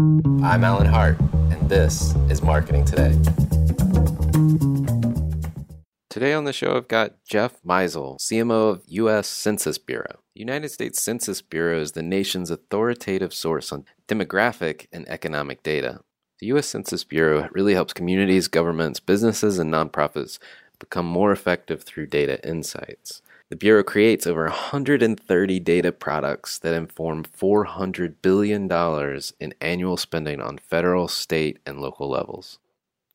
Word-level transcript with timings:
I'm 0.00 0.64
Alan 0.64 0.86
Hart, 0.86 1.20
and 1.20 1.68
this 1.68 2.14
is 2.30 2.40
Marketing 2.40 2.86
Today. 2.86 3.12
Today 6.08 6.32
on 6.32 6.44
the 6.44 6.54
show, 6.54 6.74
I've 6.74 6.88
got 6.88 7.22
Jeff 7.28 7.60
Meisel, 7.62 8.18
CMO 8.18 8.70
of 8.70 8.82
U.S. 8.86 9.26
Census 9.26 9.76
Bureau. 9.76 10.20
The 10.34 10.40
United 10.40 10.70
States 10.70 11.02
Census 11.02 11.42
Bureau 11.42 11.78
is 11.78 11.92
the 11.92 12.02
nation's 12.02 12.50
authoritative 12.50 13.34
source 13.34 13.72
on 13.72 13.84
demographic 14.08 14.86
and 14.90 15.06
economic 15.06 15.62
data. 15.62 16.00
The 16.38 16.46
U.S. 16.46 16.68
Census 16.68 17.04
Bureau 17.04 17.50
really 17.52 17.74
helps 17.74 17.92
communities, 17.92 18.48
governments, 18.48 19.00
businesses, 19.00 19.58
and 19.58 19.70
nonprofits 19.70 20.38
become 20.78 21.04
more 21.04 21.30
effective 21.30 21.82
through 21.82 22.06
data 22.06 22.42
insights. 22.48 23.20
The 23.50 23.56
Bureau 23.56 23.82
creates 23.82 24.28
over 24.28 24.44
130 24.44 25.60
data 25.60 25.90
products 25.90 26.56
that 26.60 26.72
inform 26.72 27.24
$400 27.24 28.14
billion 28.22 28.70
in 29.40 29.54
annual 29.60 29.96
spending 29.96 30.40
on 30.40 30.58
federal, 30.58 31.08
state, 31.08 31.58
and 31.66 31.80
local 31.80 32.08
levels. 32.08 32.60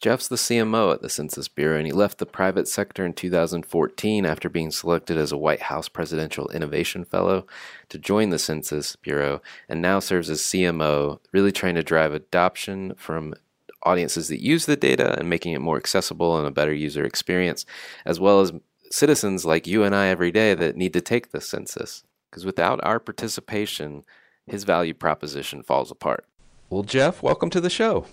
Jeff's 0.01 0.27
the 0.27 0.35
CMO 0.35 0.93
at 0.93 1.01
the 1.01 1.09
Census 1.09 1.47
Bureau, 1.47 1.77
and 1.77 1.87
he 1.87 1.93
left 1.93 2.17
the 2.17 2.25
private 2.25 2.67
sector 2.67 3.05
in 3.05 3.13
2014 3.13 4.25
after 4.25 4.49
being 4.49 4.71
selected 4.71 5.17
as 5.17 5.31
a 5.31 5.37
White 5.37 5.61
House 5.61 5.87
Presidential 5.87 6.49
Innovation 6.49 7.05
Fellow 7.05 7.47
to 7.87 7.97
join 7.97 8.29
the 8.29 8.37
Census 8.37 8.97
Bureau, 8.97 9.41
and 9.69 9.81
now 9.81 9.99
serves 9.99 10.29
as 10.29 10.41
CMO, 10.41 11.19
really 11.31 11.53
trying 11.53 11.75
to 11.75 11.81
drive 11.81 12.13
adoption 12.13 12.93
from 12.97 13.35
audiences 13.83 14.27
that 14.27 14.43
use 14.43 14.65
the 14.65 14.75
data 14.75 15.17
and 15.17 15.29
making 15.29 15.53
it 15.53 15.61
more 15.61 15.77
accessible 15.77 16.37
and 16.37 16.45
a 16.45 16.51
better 16.51 16.73
user 16.73 17.05
experience, 17.05 17.65
as 18.05 18.19
well 18.19 18.41
as 18.41 18.51
citizens 18.91 19.45
like 19.45 19.67
you 19.67 19.83
and 19.83 19.95
I 19.95 20.07
every 20.07 20.31
day 20.31 20.53
that 20.53 20.75
need 20.75 20.93
to 20.93 21.01
take 21.01 21.31
the 21.31 21.41
census. 21.41 22.03
Because 22.29 22.45
without 22.45 22.83
our 22.83 22.99
participation, 22.99 24.03
his 24.45 24.63
value 24.63 24.93
proposition 24.93 25.63
falls 25.63 25.91
apart. 25.91 26.25
Well, 26.69 26.83
Jeff, 26.83 27.23
welcome 27.23 27.49
to 27.51 27.61
the 27.61 27.69
show. 27.69 28.05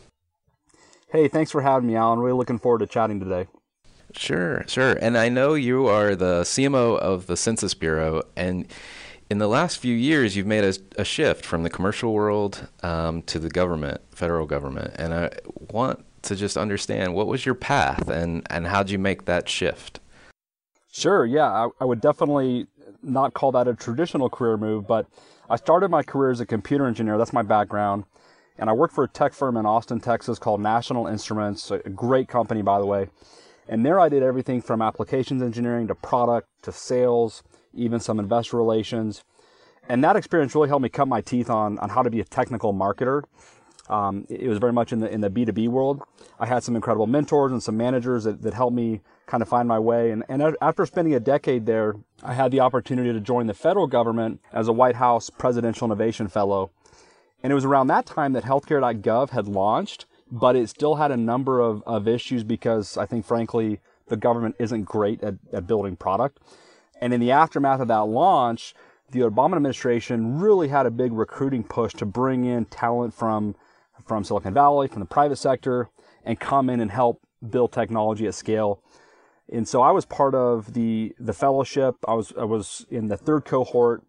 Hey, 1.11 1.29
thanks 1.29 1.51
for 1.51 1.63
having 1.63 1.89
me, 1.89 1.97
Alan. 1.97 2.21
Really 2.21 2.37
looking 2.37 2.59
forward 2.59 2.79
to 2.79 2.87
chatting 2.87 3.21
today. 3.21 3.49
Sure, 4.15 4.65
sure. 4.67 4.93
And 5.01 5.17
I 5.17 5.29
know 5.29 5.55
you 5.55 5.87
are 5.87 6.15
the 6.15 6.43
CMO 6.43 6.99
of 6.99 7.27
the 7.27 7.37
Census 7.37 7.75
Bureau, 7.75 8.23
and 8.37 8.67
in 9.31 9.39
the 9.39 9.49
last 9.49 9.79
few 9.79 9.95
years, 9.95 10.37
you've 10.37 10.47
made 10.47 10.65
a, 10.65 10.75
a 11.01 11.05
shift 11.05 11.47
from 11.47 11.63
the 11.63 11.71
commercial 11.71 12.13
world 12.13 12.69
um, 12.83 13.23
to 13.23 13.39
the 13.39 13.49
government, 13.49 14.03
federal 14.11 14.47
government. 14.47 14.95
And 14.97 15.15
I 15.15 15.31
want 15.71 16.05
to 16.23 16.37
just 16.37 16.59
understand 16.59 17.15
what 17.15 17.27
was 17.27 17.47
your 17.47 17.55
path 17.55 18.09
and, 18.09 18.47
and 18.51 18.67
how'd 18.67 18.91
you 18.91 18.99
make 18.99 19.25
that 19.25 19.49
shift? 19.49 20.01
Sure, 20.93 21.27
yeah. 21.27 21.51
I, 21.51 21.69
I 21.81 21.85
would 21.85 22.01
definitely 22.01 22.69
not 23.03 23.35
call 23.35 23.51
that 23.53 23.67
a 23.67 23.75
traditional 23.75 24.31
career 24.31 24.57
move, 24.57 24.87
but 24.87 25.09
I 25.51 25.57
started 25.57 25.91
my 25.91 26.05
career 26.05 26.31
as 26.31 26.39
a 26.39 26.47
computer 26.47 26.87
engineer. 26.87 27.19
That's 27.19 27.33
my 27.33 27.43
background 27.43 28.05
and 28.59 28.69
I 28.69 28.73
worked 28.73 28.95
for 28.95 29.05
a 29.05 29.09
tech 29.09 29.33
firm 29.33 29.57
in 29.57 29.67
Austin, 29.67 30.01
Texas 30.01 30.39
called 30.39 30.61
National 30.61 31.07
Instruments, 31.07 31.71
a 31.71 31.79
great 31.79 32.29
company, 32.29 32.63
by 32.63 32.79
the 32.79 32.87
way. 32.87 33.09
And 33.69 33.85
there 33.85 33.99
I 33.99 34.09
did 34.09 34.23
everything 34.23 34.61
from 34.61 34.83
applications 34.83 35.43
engineering 35.43 35.87
to 35.89 35.95
product 35.95 36.49
to 36.63 36.73
sales, 36.73 37.43
even 37.73 38.01
some 38.01 38.19
investor 38.19 38.57
relations. 38.57 39.25
And 39.89 40.05
that 40.05 40.17
experience 40.17 40.55
really 40.55 40.69
helped 40.69 40.83
me 40.83 40.89
cut 40.89 41.09
my 41.09 41.21
teeth 41.21 41.49
on, 41.49 41.79
on 41.79 41.91
how 41.91 42.03
to 42.03 42.11
be 42.11 42.21
a 42.21 42.25
technical 42.25 42.75
marketer. 42.75 43.23
Um, 43.89 44.27
it 44.29 44.49
was 44.49 44.59
very 44.59 44.73
much 44.73 44.93
in 44.93 45.01
the, 45.01 45.11
in 45.11 45.21
the 45.21 45.31
B2B 45.31 45.69
world. 45.69 46.03
I 46.39 46.47
had 46.47 46.63
some 46.63 46.77
incredible 46.77 47.07
mentors 47.07 47.53
and 47.53 47.63
some 47.63 47.77
managers 47.77 48.25
that, 48.25 48.43
that 48.43 48.55
helped 48.55 48.77
me 48.77 49.01
kind 49.33 49.41
of 49.41 49.49
find 49.49 49.67
my 49.67 49.79
way. 49.79 50.11
And, 50.11 50.25
and 50.29 50.55
after 50.61 50.85
spending 50.85 51.15
a 51.15 51.21
decade 51.21 51.65
there, 51.65 51.95
I 52.23 52.35
had 52.35 52.51
the 52.51 52.61
opportunity 52.61 53.15
to 53.15 53.19
join 53.19 53.47
the 53.47 53.55
federal 53.55 53.87
government 53.87 54.43
as 54.53 54.69
a 54.69 54.75
White 54.75 54.97
House 54.97 55.31
Presidential 55.31 55.87
Innovation 55.87 56.29
Fellow. 56.29 56.71
And 57.43 57.51
it 57.51 57.55
was 57.55 57.65
around 57.65 57.87
that 57.87 58.05
time 58.05 58.35
that 58.35 58.45
healthcare.gov 58.45 59.31
had 59.31 59.49
launched, 59.49 60.05
but 60.31 60.55
it 60.55 60.69
still 60.69 60.97
had 60.97 61.11
a 61.11 61.17
number 61.17 61.61
of, 61.61 61.83
of 61.87 62.07
issues 62.07 62.45
because 62.45 62.99
I 62.99 63.07
think, 63.07 63.25
frankly, 63.25 63.81
the 64.09 64.19
government 64.19 64.57
isn't 64.59 64.85
great 64.85 65.25
at, 65.25 65.37
at 65.51 65.67
building 65.67 65.97
product. 65.97 66.39
And 67.01 67.15
in 67.15 67.21
the 67.21 67.31
aftermath 67.31 67.81
of 67.81 67.89
that 67.89 68.01
launch, 68.01 68.75
the 69.13 69.21
Obama 69.21 69.57
administration 69.57 70.41
really 70.41 70.69
had 70.69 70.85
a 70.85 70.91
big 70.91 71.11
recruiting 71.11 71.65
push 71.65 71.95
to 71.95 72.05
bring 72.05 72.45
in 72.45 72.67
talent 72.67 73.15
from, 73.15 73.55
from 74.05 74.25
Silicon 74.25 74.53
Valley, 74.53 74.89
from 74.89 75.01
the 75.01 75.07
private 75.07 75.37
sector, 75.37 75.89
and 76.23 76.39
come 76.39 76.69
in 76.69 76.81
and 76.81 76.91
help 76.91 77.23
build 77.49 77.73
technology 77.73 78.27
at 78.27 78.35
scale. 78.35 78.83
And 79.53 79.69
so 79.69 79.83
I 79.83 79.91
was 79.91 80.05
part 80.05 80.35
of 80.35 80.73
the 80.73 81.15
the 81.21 81.33
fellowship. 81.33 81.97
I 82.09 82.15
was 82.15 82.33
I 82.39 82.45
was 82.45 82.87
in 82.91 83.09
the 83.09 83.17
third 83.17 83.45
cohort 83.45 84.03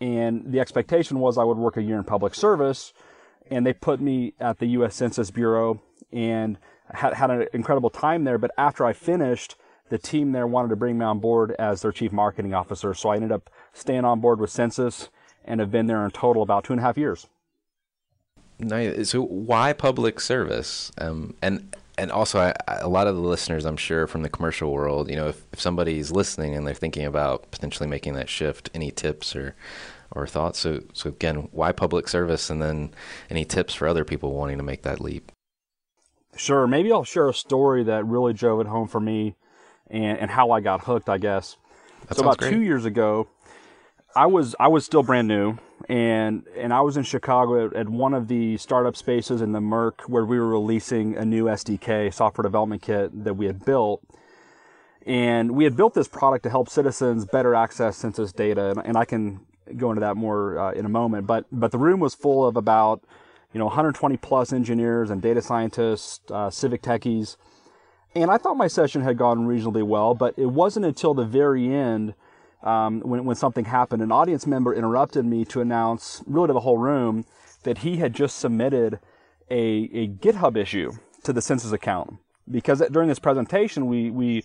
and 0.00 0.52
the 0.52 0.60
expectation 0.60 1.18
was 1.20 1.38
I 1.38 1.44
would 1.44 1.56
work 1.56 1.76
a 1.76 1.82
year 1.82 1.96
in 1.96 2.04
public 2.04 2.34
service, 2.34 2.92
and 3.50 3.64
they 3.64 3.72
put 3.72 4.00
me 4.00 4.34
at 4.38 4.58
the 4.58 4.66
U.S. 4.66 4.94
Census 4.96 5.30
Bureau, 5.30 5.80
and 6.12 6.58
had, 6.92 7.14
had 7.14 7.30
an 7.30 7.46
incredible 7.52 7.90
time 7.90 8.24
there. 8.24 8.36
But 8.36 8.50
after 8.58 8.84
I 8.84 8.92
finished, 8.92 9.56
the 9.88 9.98
team 9.98 10.32
there 10.32 10.46
wanted 10.46 10.68
to 10.68 10.76
bring 10.76 10.98
me 10.98 11.04
on 11.04 11.20
board 11.20 11.54
as 11.58 11.82
their 11.82 11.92
chief 11.92 12.12
marketing 12.12 12.54
officer. 12.54 12.92
So 12.94 13.10
I 13.10 13.16
ended 13.16 13.32
up 13.32 13.48
staying 13.72 14.04
on 14.04 14.20
board 14.20 14.40
with 14.40 14.50
Census 14.50 15.08
and 15.44 15.60
have 15.60 15.70
been 15.70 15.86
there 15.86 16.04
in 16.04 16.10
total 16.10 16.42
about 16.42 16.64
two 16.64 16.72
and 16.72 16.80
a 16.80 16.82
half 16.82 16.98
years. 16.98 17.26
Nice. 18.58 19.10
So 19.10 19.22
why 19.22 19.72
public 19.72 20.20
service? 20.20 20.92
Um, 20.98 21.34
and 21.42 21.74
and 21.96 22.10
also, 22.10 22.40
I, 22.40 22.54
a 22.66 22.88
lot 22.88 23.06
of 23.06 23.14
the 23.14 23.22
listeners, 23.22 23.64
I'm 23.64 23.76
sure, 23.76 24.06
from 24.06 24.22
the 24.22 24.28
commercial 24.28 24.72
world, 24.72 25.08
you 25.10 25.16
know, 25.16 25.28
if, 25.28 25.44
if 25.52 25.60
somebody's 25.60 26.10
listening 26.10 26.54
and 26.54 26.66
they're 26.66 26.74
thinking 26.74 27.04
about 27.04 27.50
potentially 27.50 27.88
making 27.88 28.14
that 28.14 28.28
shift, 28.28 28.70
any 28.74 28.90
tips 28.90 29.36
or 29.36 29.54
or 30.14 30.26
thoughts? 30.26 30.58
So, 30.60 30.82
so 30.92 31.08
again, 31.10 31.48
why 31.52 31.72
public 31.72 32.08
service, 32.08 32.50
and 32.50 32.62
then 32.62 32.94
any 33.30 33.44
tips 33.44 33.74
for 33.74 33.88
other 33.88 34.04
people 34.04 34.32
wanting 34.32 34.58
to 34.58 34.64
make 34.64 34.82
that 34.82 35.00
leap? 35.00 35.32
Sure. 36.36 36.66
Maybe 36.66 36.92
I'll 36.92 37.04
share 37.04 37.28
a 37.28 37.34
story 37.34 37.84
that 37.84 38.04
really 38.06 38.32
drove 38.32 38.60
it 38.60 38.66
home 38.66 38.88
for 38.88 39.00
me, 39.00 39.36
and, 39.88 40.18
and 40.18 40.30
how 40.30 40.50
I 40.50 40.60
got 40.60 40.82
hooked. 40.84 41.08
I 41.08 41.18
guess. 41.18 41.56
That 42.08 42.16
so 42.16 42.22
about 42.22 42.38
great. 42.38 42.50
two 42.50 42.60
years 42.60 42.84
ago, 42.84 43.28
I 44.14 44.26
was 44.26 44.54
I 44.58 44.68
was 44.68 44.84
still 44.84 45.02
brand 45.02 45.28
new, 45.28 45.58
and 45.88 46.46
and 46.56 46.72
I 46.72 46.80
was 46.80 46.96
in 46.96 47.02
Chicago 47.02 47.66
at, 47.66 47.74
at 47.74 47.88
one 47.88 48.14
of 48.14 48.28
the 48.28 48.56
startup 48.56 48.96
spaces 48.96 49.40
in 49.40 49.52
the 49.52 49.60
Merck 49.60 50.02
where 50.08 50.24
we 50.24 50.38
were 50.38 50.48
releasing 50.48 51.16
a 51.16 51.24
new 51.24 51.44
SDK 51.44 52.12
software 52.12 52.42
development 52.42 52.82
kit 52.82 53.24
that 53.24 53.34
we 53.34 53.46
had 53.46 53.64
built. 53.64 54.02
And 55.06 55.50
we 55.52 55.64
had 55.64 55.76
built 55.76 55.92
this 55.92 56.08
product 56.08 56.44
to 56.44 56.50
help 56.50 56.70
citizens 56.70 57.26
better 57.26 57.54
access 57.54 57.98
census 57.98 58.32
data, 58.32 58.70
and, 58.70 58.80
and 58.84 58.96
I 58.96 59.04
can 59.04 59.40
go 59.76 59.90
into 59.90 60.00
that 60.00 60.16
more 60.16 60.58
uh, 60.58 60.72
in 60.72 60.86
a 60.86 60.88
moment. 60.88 61.26
But 61.26 61.46
but 61.52 61.72
the 61.72 61.78
room 61.78 62.00
was 62.00 62.14
full 62.14 62.46
of 62.46 62.56
about 62.56 63.02
you 63.52 63.58
know 63.58 63.66
120 63.66 64.16
plus 64.16 64.52
engineers 64.52 65.10
and 65.10 65.20
data 65.20 65.42
scientists, 65.42 66.20
uh, 66.30 66.48
civic 66.48 66.80
techies, 66.80 67.36
and 68.14 68.30
I 68.30 68.38
thought 68.38 68.56
my 68.56 68.68
session 68.68 69.02
had 69.02 69.18
gone 69.18 69.46
reasonably 69.46 69.82
well. 69.82 70.14
But 70.14 70.38
it 70.38 70.46
wasn't 70.46 70.86
until 70.86 71.12
the 71.12 71.26
very 71.26 71.72
end 71.72 72.14
um, 72.64 73.00
when 73.00 73.24
when 73.24 73.36
something 73.36 73.66
happened. 73.66 74.02
An 74.02 74.12
audience 74.12 74.46
member 74.46 74.74
interrupted 74.74 75.24
me 75.24 75.44
to 75.46 75.60
announce, 75.60 76.22
really 76.26 76.48
to 76.48 76.52
the 76.52 76.60
whole 76.60 76.78
room, 76.78 77.24
that 77.62 77.78
he 77.78 77.98
had 77.98 78.14
just 78.14 78.38
submitted 78.38 78.98
a 79.50 79.90
a 79.92 80.08
GitHub 80.08 80.56
issue 80.56 80.92
to 81.22 81.32
the 81.32 81.40
census 81.40 81.72
account 81.72 82.18
because 82.50 82.82
during 82.90 83.08
this 83.08 83.18
presentation 83.18 83.86
we 83.86 84.10
we 84.10 84.44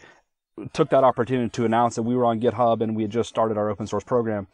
took 0.73 0.89
that 0.89 1.03
opportunity 1.03 1.49
to 1.49 1.65
announce 1.65 1.95
that 1.95 2.03
we 2.03 2.15
were 2.15 2.25
on 2.25 2.39
GitHub 2.39 2.81
and 2.81 2.95
we 2.95 3.03
had 3.03 3.11
just 3.11 3.29
started 3.29 3.57
our 3.57 3.69
open 3.69 3.87
source 3.87 4.03
program 4.03 4.47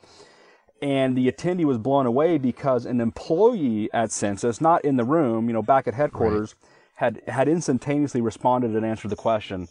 and 0.81 1.17
the 1.17 1.31
attendee 1.31 1.65
was 1.65 1.77
blown 1.77 2.05
away 2.05 2.37
because 2.37 2.85
an 2.85 2.99
employee 2.99 3.89
at 3.93 4.11
Census, 4.11 4.59
not 4.59 4.83
in 4.83 4.97
the 4.97 5.03
room, 5.03 5.47
you 5.47 5.53
know, 5.53 5.61
back 5.61 5.87
at 5.87 5.93
headquarters, 5.93 6.55
right. 6.61 6.71
had 6.95 7.21
had 7.27 7.47
instantaneously 7.47 8.21
responded 8.21 8.71
and 8.71 8.85
answered 8.85 9.09
the 9.09 9.15
question, 9.15 9.67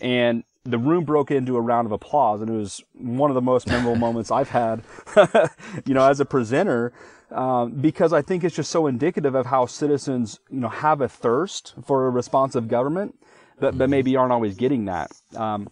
and 0.00 0.44
the 0.64 0.78
room 0.78 1.04
broke 1.04 1.30
into 1.30 1.56
a 1.56 1.60
round 1.60 1.86
of 1.86 1.92
applause, 1.92 2.40
and 2.40 2.50
it 2.50 2.56
was 2.56 2.82
one 2.94 3.30
of 3.30 3.34
the 3.34 3.42
most 3.42 3.66
memorable 3.66 3.96
moments 4.00 4.30
I've 4.30 4.48
had, 4.48 4.82
you 5.84 5.94
know, 5.94 6.08
as 6.08 6.20
a 6.20 6.24
presenter, 6.24 6.92
um, 7.30 7.72
because 7.72 8.12
I 8.12 8.22
think 8.22 8.44
it's 8.44 8.56
just 8.56 8.70
so 8.70 8.86
indicative 8.86 9.34
of 9.34 9.46
how 9.46 9.66
citizens, 9.66 10.40
you 10.50 10.60
know, 10.60 10.68
have 10.68 11.00
a 11.00 11.08
thirst 11.08 11.74
for 11.84 12.06
a 12.06 12.10
responsive 12.10 12.68
government, 12.68 13.18
but 13.58 13.76
but 13.76 13.90
maybe 13.90 14.16
aren't 14.16 14.32
always 14.32 14.56
getting 14.56 14.86
that. 14.86 15.12
Um, 15.36 15.68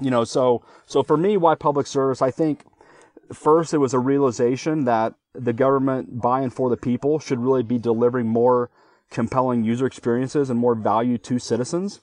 you 0.00 0.10
know, 0.10 0.24
so 0.24 0.62
so 0.86 1.02
for 1.02 1.16
me, 1.16 1.36
why 1.36 1.54
public 1.54 1.86
service? 1.86 2.20
I 2.20 2.30
think 2.30 2.64
first, 3.32 3.74
it 3.74 3.78
was 3.78 3.94
a 3.94 3.98
realization 3.98 4.84
that 4.84 5.14
the 5.32 5.52
government 5.52 6.20
by 6.20 6.40
and 6.40 6.52
for 6.52 6.70
the 6.70 6.76
people 6.76 7.18
should 7.18 7.38
really 7.38 7.62
be 7.62 7.78
delivering 7.78 8.26
more 8.26 8.70
compelling 9.10 9.64
user 9.64 9.86
experiences 9.86 10.50
and 10.50 10.58
more 10.58 10.74
value 10.74 11.18
to 11.18 11.38
citizens. 11.38 12.00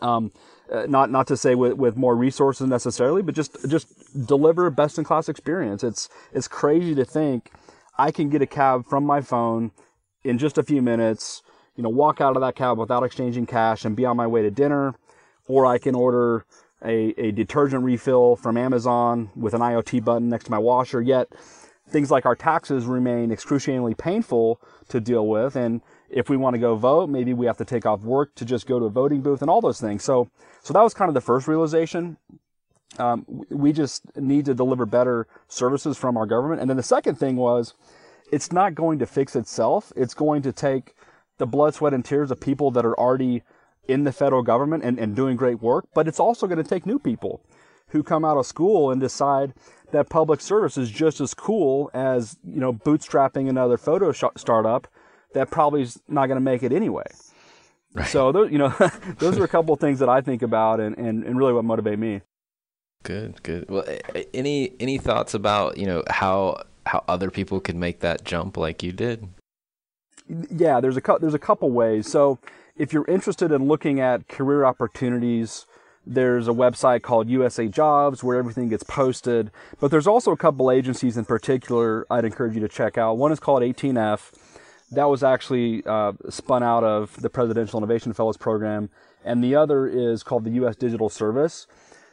Um, 0.00 0.32
uh, 0.72 0.86
not 0.88 1.10
not 1.10 1.26
to 1.28 1.36
say 1.36 1.54
with, 1.54 1.74
with 1.74 1.96
more 1.96 2.16
resources 2.16 2.66
necessarily, 2.66 3.22
but 3.22 3.34
just 3.34 3.56
just 3.68 3.88
deliver 4.26 4.70
best 4.70 4.98
in 4.98 5.04
class 5.04 5.28
experience. 5.28 5.82
It's 5.84 6.08
it's 6.32 6.48
crazy 6.48 6.94
to 6.94 7.04
think 7.04 7.50
I 7.98 8.10
can 8.10 8.28
get 8.28 8.42
a 8.42 8.46
cab 8.46 8.86
from 8.86 9.04
my 9.04 9.20
phone 9.20 9.72
in 10.22 10.38
just 10.38 10.58
a 10.58 10.62
few 10.62 10.82
minutes. 10.82 11.42
You 11.76 11.82
know, 11.82 11.88
walk 11.90 12.20
out 12.20 12.36
of 12.36 12.42
that 12.42 12.56
cab 12.56 12.78
without 12.78 13.04
exchanging 13.04 13.46
cash 13.46 13.84
and 13.84 13.94
be 13.94 14.04
on 14.04 14.16
my 14.16 14.26
way 14.26 14.42
to 14.42 14.50
dinner, 14.50 14.94
or 15.46 15.64
I 15.64 15.78
can 15.78 15.94
order 15.94 16.44
a, 16.84 17.14
a 17.16 17.30
detergent 17.32 17.84
refill 17.84 18.36
from 18.36 18.56
Amazon 18.56 19.30
with 19.36 19.54
an 19.54 19.60
IoT 19.60 20.04
button 20.04 20.28
next 20.28 20.44
to 20.44 20.50
my 20.50 20.58
washer, 20.58 21.00
yet 21.00 21.28
things 21.88 22.10
like 22.10 22.26
our 22.26 22.36
taxes 22.36 22.84
remain 22.84 23.30
excruciatingly 23.30 23.94
painful 23.94 24.60
to 24.88 25.00
deal 25.00 25.26
with. 25.26 25.56
And 25.56 25.80
if 26.10 26.28
we 26.28 26.36
want 26.36 26.54
to 26.54 26.58
go 26.58 26.74
vote, 26.74 27.08
maybe 27.08 27.34
we 27.34 27.46
have 27.46 27.56
to 27.58 27.64
take 27.64 27.86
off 27.86 28.02
work 28.02 28.34
to 28.36 28.44
just 28.44 28.66
go 28.66 28.78
to 28.78 28.86
a 28.86 28.90
voting 28.90 29.20
booth 29.20 29.42
and 29.42 29.50
all 29.50 29.60
those 29.60 29.80
things. 29.80 30.02
So, 30.04 30.28
so 30.62 30.72
that 30.72 30.82
was 30.82 30.94
kind 30.94 31.08
of 31.08 31.14
the 31.14 31.20
first 31.20 31.48
realization. 31.48 32.16
Um, 32.98 33.26
we 33.50 33.72
just 33.72 34.16
need 34.16 34.46
to 34.46 34.54
deliver 34.54 34.86
better 34.86 35.26
services 35.46 35.98
from 35.98 36.16
our 36.16 36.26
government. 36.26 36.60
And 36.60 36.70
then 36.70 36.76
the 36.76 36.82
second 36.82 37.16
thing 37.16 37.36
was, 37.36 37.74
it's 38.32 38.52
not 38.52 38.74
going 38.74 38.98
to 38.98 39.06
fix 39.06 39.36
itself. 39.36 39.92
It's 39.96 40.14
going 40.14 40.42
to 40.42 40.52
take 40.52 40.94
the 41.38 41.46
blood, 41.46 41.74
sweat, 41.74 41.94
and 41.94 42.04
tears 42.04 42.30
of 42.30 42.40
people 42.40 42.70
that 42.72 42.84
are 42.84 42.98
already 42.98 43.42
in 43.86 44.04
the 44.04 44.12
federal 44.12 44.42
government 44.42 44.84
and, 44.84 44.98
and 44.98 45.16
doing 45.16 45.36
great 45.36 45.62
work, 45.62 45.86
but 45.94 46.06
it's 46.06 46.20
also 46.20 46.46
going 46.46 46.62
to 46.62 46.68
take 46.68 46.84
new 46.84 46.98
people 46.98 47.42
who 47.88 48.02
come 48.02 48.24
out 48.24 48.36
of 48.36 48.44
school 48.44 48.90
and 48.90 49.00
decide 49.00 49.54
that 49.92 50.10
public 50.10 50.42
service 50.42 50.76
is 50.76 50.90
just 50.90 51.20
as 51.22 51.32
cool 51.32 51.90
as, 51.94 52.36
you 52.44 52.60
know, 52.60 52.72
bootstrapping 52.72 53.48
another 53.48 53.78
photo 53.78 54.12
sh- 54.12 54.24
startup 54.36 54.86
that 55.34 55.50
probably 55.50 55.82
is 55.82 56.00
not 56.08 56.26
going 56.26 56.36
to 56.36 56.44
make 56.44 56.62
it 56.62 56.72
anyway. 56.72 57.06
Right. 57.94 58.06
So, 58.06 58.32
those, 58.32 58.52
you 58.52 58.58
know, 58.58 58.74
those 59.18 59.38
are 59.38 59.44
a 59.44 59.48
couple 59.48 59.74
of 59.74 59.80
things 59.80 59.98
that 59.98 60.08
I 60.08 60.20
think 60.20 60.42
about 60.42 60.80
and, 60.80 60.96
and, 60.98 61.24
and 61.24 61.38
really 61.38 61.52
what 61.52 61.64
motivate 61.64 61.98
me. 61.98 62.22
Good, 63.02 63.42
good. 63.42 63.70
Well, 63.70 63.84
any 64.34 64.72
any 64.80 64.98
thoughts 64.98 65.32
about 65.32 65.78
you 65.78 65.86
know 65.86 66.02
how 66.10 66.62
how 66.84 67.04
other 67.06 67.30
people 67.30 67.60
could 67.60 67.76
make 67.76 68.00
that 68.00 68.24
jump 68.24 68.56
like 68.56 68.82
you 68.82 68.92
did? 68.92 69.28
Yeah, 70.50 70.80
there's 70.80 70.96
a 70.96 71.00
couple 71.00 71.20
there's 71.20 71.34
a 71.34 71.38
couple 71.38 71.70
ways. 71.70 72.10
So 72.10 72.38
if 72.76 72.92
you're 72.92 73.06
interested 73.06 73.52
in 73.52 73.66
looking 73.66 74.00
at 74.00 74.28
career 74.28 74.64
opportunities, 74.64 75.64
there's 76.06 76.48
a 76.48 76.52
website 76.52 77.02
called 77.02 77.28
USA 77.28 77.68
Jobs 77.68 78.24
where 78.24 78.36
everything 78.36 78.68
gets 78.68 78.82
posted. 78.82 79.50
But 79.78 79.90
there's 79.90 80.06
also 80.06 80.32
a 80.32 80.36
couple 80.36 80.70
agencies 80.70 81.16
in 81.16 81.24
particular 81.24 82.06
I'd 82.10 82.24
encourage 82.24 82.54
you 82.54 82.60
to 82.60 82.68
check 82.68 82.98
out. 82.98 83.18
One 83.18 83.30
is 83.30 83.40
called 83.40 83.62
18F. 83.62 84.32
That 84.90 85.04
was 85.04 85.22
actually 85.22 85.82
uh, 85.84 86.12
spun 86.30 86.62
out 86.62 86.84
of 86.84 87.20
the 87.20 87.30
Presidential 87.30 87.78
Innovation 87.78 88.12
Fellows 88.12 88.36
Program. 88.36 88.90
And 89.24 89.44
the 89.44 89.54
other 89.54 89.86
is 89.86 90.22
called 90.22 90.44
the 90.44 90.50
US 90.64 90.76
Digital 90.76 91.08
Service. 91.08 91.66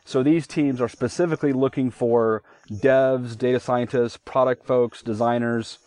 So 0.04 0.22
these 0.22 0.46
teams 0.46 0.82
are 0.82 0.90
specifically 0.90 1.54
looking 1.54 1.90
for 1.90 2.44
devs, 2.72 3.38
data 3.38 3.60
scientists, 3.60 4.18
product 4.18 4.66
folks, 4.66 5.02
designers, 5.02 5.80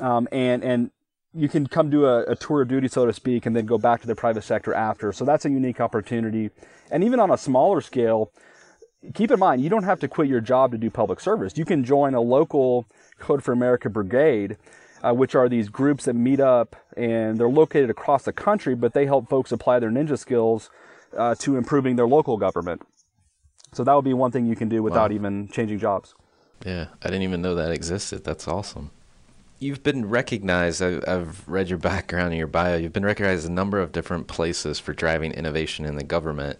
um, 0.00 0.28
and 0.30 0.62
and 0.62 0.90
you 1.34 1.48
can 1.48 1.66
come 1.66 1.90
do 1.90 2.06
a, 2.06 2.22
a, 2.24 2.36
tour 2.36 2.62
of 2.62 2.68
duty, 2.68 2.86
so 2.86 3.06
to 3.06 3.12
speak, 3.12 3.44
and 3.44 3.56
then 3.56 3.66
go 3.66 3.76
back 3.76 4.00
to 4.00 4.06
the 4.06 4.14
private 4.14 4.44
sector 4.44 4.72
after. 4.72 5.12
So 5.12 5.24
that's 5.24 5.44
a 5.44 5.50
unique 5.50 5.80
opportunity. 5.80 6.50
And 6.92 7.02
even 7.02 7.18
on 7.18 7.32
a 7.32 7.36
smaller 7.36 7.80
scale, 7.80 8.30
keep 9.14 9.32
in 9.32 9.40
mind, 9.40 9.60
you 9.60 9.68
don't 9.68 9.82
have 9.82 9.98
to 10.00 10.08
quit 10.08 10.28
your 10.28 10.40
job 10.40 10.70
to 10.70 10.78
do 10.78 10.90
public 10.90 11.18
service. 11.18 11.58
You 11.58 11.64
can 11.64 11.82
join 11.82 12.14
a 12.14 12.20
local 12.20 12.86
Code 13.18 13.42
for 13.42 13.52
America 13.52 13.90
brigade, 13.90 14.56
uh, 15.04 15.12
which 15.12 15.34
are 15.34 15.48
these 15.48 15.68
groups 15.68 16.04
that 16.04 16.14
meet 16.14 16.40
up 16.40 16.76
and 16.96 17.38
they're 17.38 17.48
located 17.48 17.90
across 17.90 18.24
the 18.24 18.32
country, 18.32 18.74
but 18.74 18.94
they 18.94 19.06
help 19.06 19.28
folks 19.28 19.52
apply 19.52 19.78
their 19.78 19.90
ninja 19.90 20.18
skills 20.18 20.70
uh, 21.16 21.34
to 21.36 21.56
improving 21.56 21.96
their 21.96 22.06
local 22.06 22.36
government. 22.36 22.82
So 23.72 23.84
that 23.84 23.94
would 23.94 24.04
be 24.04 24.14
one 24.14 24.30
thing 24.30 24.46
you 24.46 24.56
can 24.56 24.68
do 24.68 24.82
without 24.82 25.10
wow. 25.10 25.16
even 25.16 25.48
changing 25.48 25.78
jobs. 25.78 26.14
Yeah, 26.64 26.86
I 27.02 27.06
didn't 27.06 27.22
even 27.22 27.42
know 27.42 27.54
that 27.56 27.72
existed. 27.72 28.24
That's 28.24 28.48
awesome 28.48 28.90
you've 29.58 29.82
been 29.82 30.08
recognized. 30.08 30.82
I've, 30.82 31.04
I've, 31.08 31.48
read 31.48 31.68
your 31.68 31.78
background 31.78 32.28
and 32.28 32.36
your 32.36 32.46
bio. 32.46 32.76
You've 32.76 32.92
been 32.92 33.04
recognized 33.04 33.46
in 33.46 33.52
a 33.52 33.54
number 33.54 33.80
of 33.80 33.92
different 33.92 34.26
places 34.26 34.78
for 34.78 34.92
driving 34.92 35.32
innovation 35.32 35.84
in 35.84 35.96
the 35.96 36.04
government. 36.04 36.58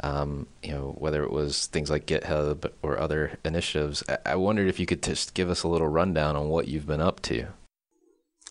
Um, 0.00 0.46
you 0.62 0.70
know, 0.70 0.94
whether 0.96 1.24
it 1.24 1.32
was 1.32 1.66
things 1.66 1.90
like 1.90 2.06
GitHub 2.06 2.70
or 2.82 2.98
other 2.98 3.38
initiatives. 3.44 4.04
I, 4.08 4.18
I 4.26 4.36
wondered 4.36 4.68
if 4.68 4.78
you 4.78 4.86
could 4.86 5.02
just 5.02 5.34
give 5.34 5.50
us 5.50 5.64
a 5.64 5.68
little 5.68 5.88
rundown 5.88 6.36
on 6.36 6.48
what 6.48 6.68
you've 6.68 6.86
been 6.86 7.00
up 7.00 7.20
to. 7.22 7.48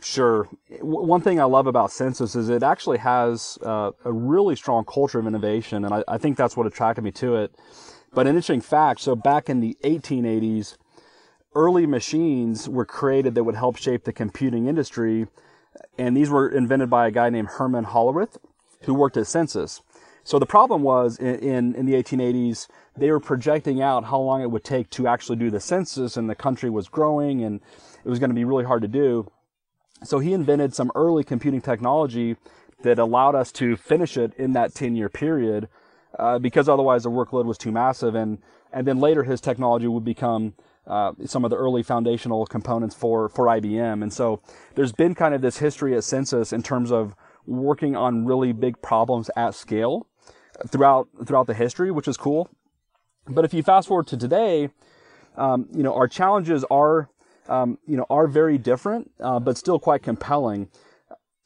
Sure. 0.02 0.48
One 0.82 1.22
thing 1.22 1.40
I 1.40 1.46
love 1.46 1.68
about 1.68 1.92
Census 1.92 2.36
is 2.36 2.50
it 2.50 2.64
actually 2.64 3.00
has 3.00 3.58
uh, 3.64 3.92
a 4.06 4.12
really 4.12 4.56
strong 4.56 4.86
culture 4.86 5.20
of 5.20 5.26
innovation, 5.26 5.86
and 5.86 5.94
I, 5.94 6.04
I 6.08 6.18
think 6.18 6.38
that's 6.38 6.56
what 6.56 6.68
attracted 6.68 7.04
me 7.04 7.12
to 7.14 7.36
it. 7.36 7.56
But 8.14 8.28
an 8.28 8.36
interesting 8.36 8.62
fact 8.62 9.02
so, 9.02 9.16
back 9.16 9.50
in 9.50 9.60
the 9.60 9.76
1880s, 9.84 10.78
early 11.56 11.86
machines 11.86 12.70
were 12.70 12.86
created 12.86 13.36
that 13.36 13.44
would 13.44 13.56
help 13.56 13.78
shape 13.78 14.04
the 14.04 14.14
computing 14.14 14.68
industry, 14.68 15.28
and 15.98 16.16
these 16.16 16.30
were 16.30 16.48
invented 16.48 16.90
by 16.90 17.08
a 17.08 17.12
guy 17.12 17.30
named 17.30 17.50
Herman 17.50 17.86
Hollerith, 17.86 18.38
who 18.84 18.94
worked 18.94 19.18
at 19.18 19.28
Census. 19.28 19.82
So 20.24 20.40
the 20.40 20.46
problem 20.46 20.84
was 20.84 21.18
in, 21.18 21.36
in, 21.36 21.76
in, 21.76 21.86
the 21.86 21.94
1880s, 21.94 22.68
they 22.98 23.12
were 23.12 23.20
projecting 23.20 23.82
out 23.82 24.04
how 24.04 24.20
long 24.20 24.42
it 24.42 24.52
would 24.52 24.64
take 24.64 24.90
to 24.92 25.08
actually 25.08 25.38
do 25.38 25.50
the 25.50 25.62
census, 25.62 26.18
and 26.18 26.30
the 26.30 26.36
country 26.36 26.70
was 26.70 26.90
growing, 26.90 27.44
and 27.44 27.62
it 28.04 28.10
was 28.10 28.20
going 28.20 28.30
to 28.30 28.36
be 28.36 28.44
really 28.44 28.66
hard 28.66 28.82
to 28.82 28.88
do. 28.90 29.32
So 30.04 30.20
he 30.20 30.34
invented 30.34 30.74
some 30.74 30.92
early 30.96 31.24
computing 31.24 31.62
technology 31.62 32.38
that 32.84 33.00
allowed 33.00 33.36
us 33.36 33.52
to 33.54 33.76
finish 33.76 34.18
it 34.18 34.34
in 34.36 34.54
that 34.54 34.74
10 34.74 34.96
year 34.96 35.10
period 35.10 35.68
uh, 36.18 36.40
because 36.40 36.70
otherwise 36.70 37.04
the 37.04 37.12
workload 37.12 37.46
was 37.46 37.58
too 37.58 37.72
massive. 37.72 38.16
And, 38.16 38.40
and 38.72 38.88
then 38.88 39.00
later 39.00 39.24
his 39.24 39.42
technology 39.42 39.88
would 39.88 40.06
become 40.06 40.54
uh, 40.86 41.14
some 41.26 41.44
of 41.44 41.52
the 41.52 41.58
early 41.58 41.84
foundational 41.84 42.46
components 42.46 42.96
for, 42.96 43.30
for 43.30 43.46
IBM. 43.48 44.04
And 44.04 44.14
so 44.14 44.42
there's 44.76 44.94
been 44.94 45.16
kind 45.16 45.34
of 45.34 45.42
this 45.42 45.58
history 45.58 45.96
at 45.96 46.04
Census 46.04 46.54
in 46.54 46.64
terms 46.64 46.92
of 46.92 47.14
working 47.46 47.96
on 47.96 48.26
really 48.26 48.52
big 48.52 48.82
problems 48.82 49.30
at 49.36 49.56
scale 49.56 50.08
throughout 50.68 51.08
throughout 51.26 51.48
the 51.48 51.54
history, 51.54 51.92
which 51.92 52.08
is 52.08 52.18
cool. 52.18 52.50
But 53.28 53.46
if 53.46 53.54
you 53.54 53.64
fast 53.64 53.88
forward 53.88 54.08
to 54.08 54.18
today, 54.18 54.70
um, 55.36 55.68
you 55.74 55.84
know 55.84 55.94
our 55.94 56.08
challenges 56.08 56.66
are 56.70 57.10
um, 57.50 57.78
you 57.88 57.98
know 57.98 58.06
are 58.10 58.28
very 58.28 58.58
different, 58.58 59.12
uh, 59.20 59.40
but 59.40 59.58
still 59.58 59.80
quite 59.80 60.04
compelling. 60.04 60.70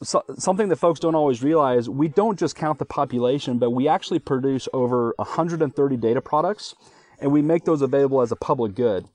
So, 0.03 0.23
something 0.37 0.69
that 0.69 0.77
folks 0.77 0.99
don't 0.99 1.15
always 1.15 1.43
realize: 1.43 1.89
we 1.89 2.07
don't 2.07 2.39
just 2.39 2.55
count 2.55 2.79
the 2.79 2.85
population, 2.85 3.59
but 3.59 3.71
we 3.71 3.87
actually 3.87 4.19
produce 4.19 4.67
over 4.73 5.13
130 5.17 5.97
data 5.97 6.21
products, 6.21 6.75
and 7.19 7.31
we 7.31 7.41
make 7.41 7.65
those 7.65 7.81
available 7.81 8.21
as 8.21 8.31
a 8.31 8.35
public 8.35 8.75
good. 8.75 9.07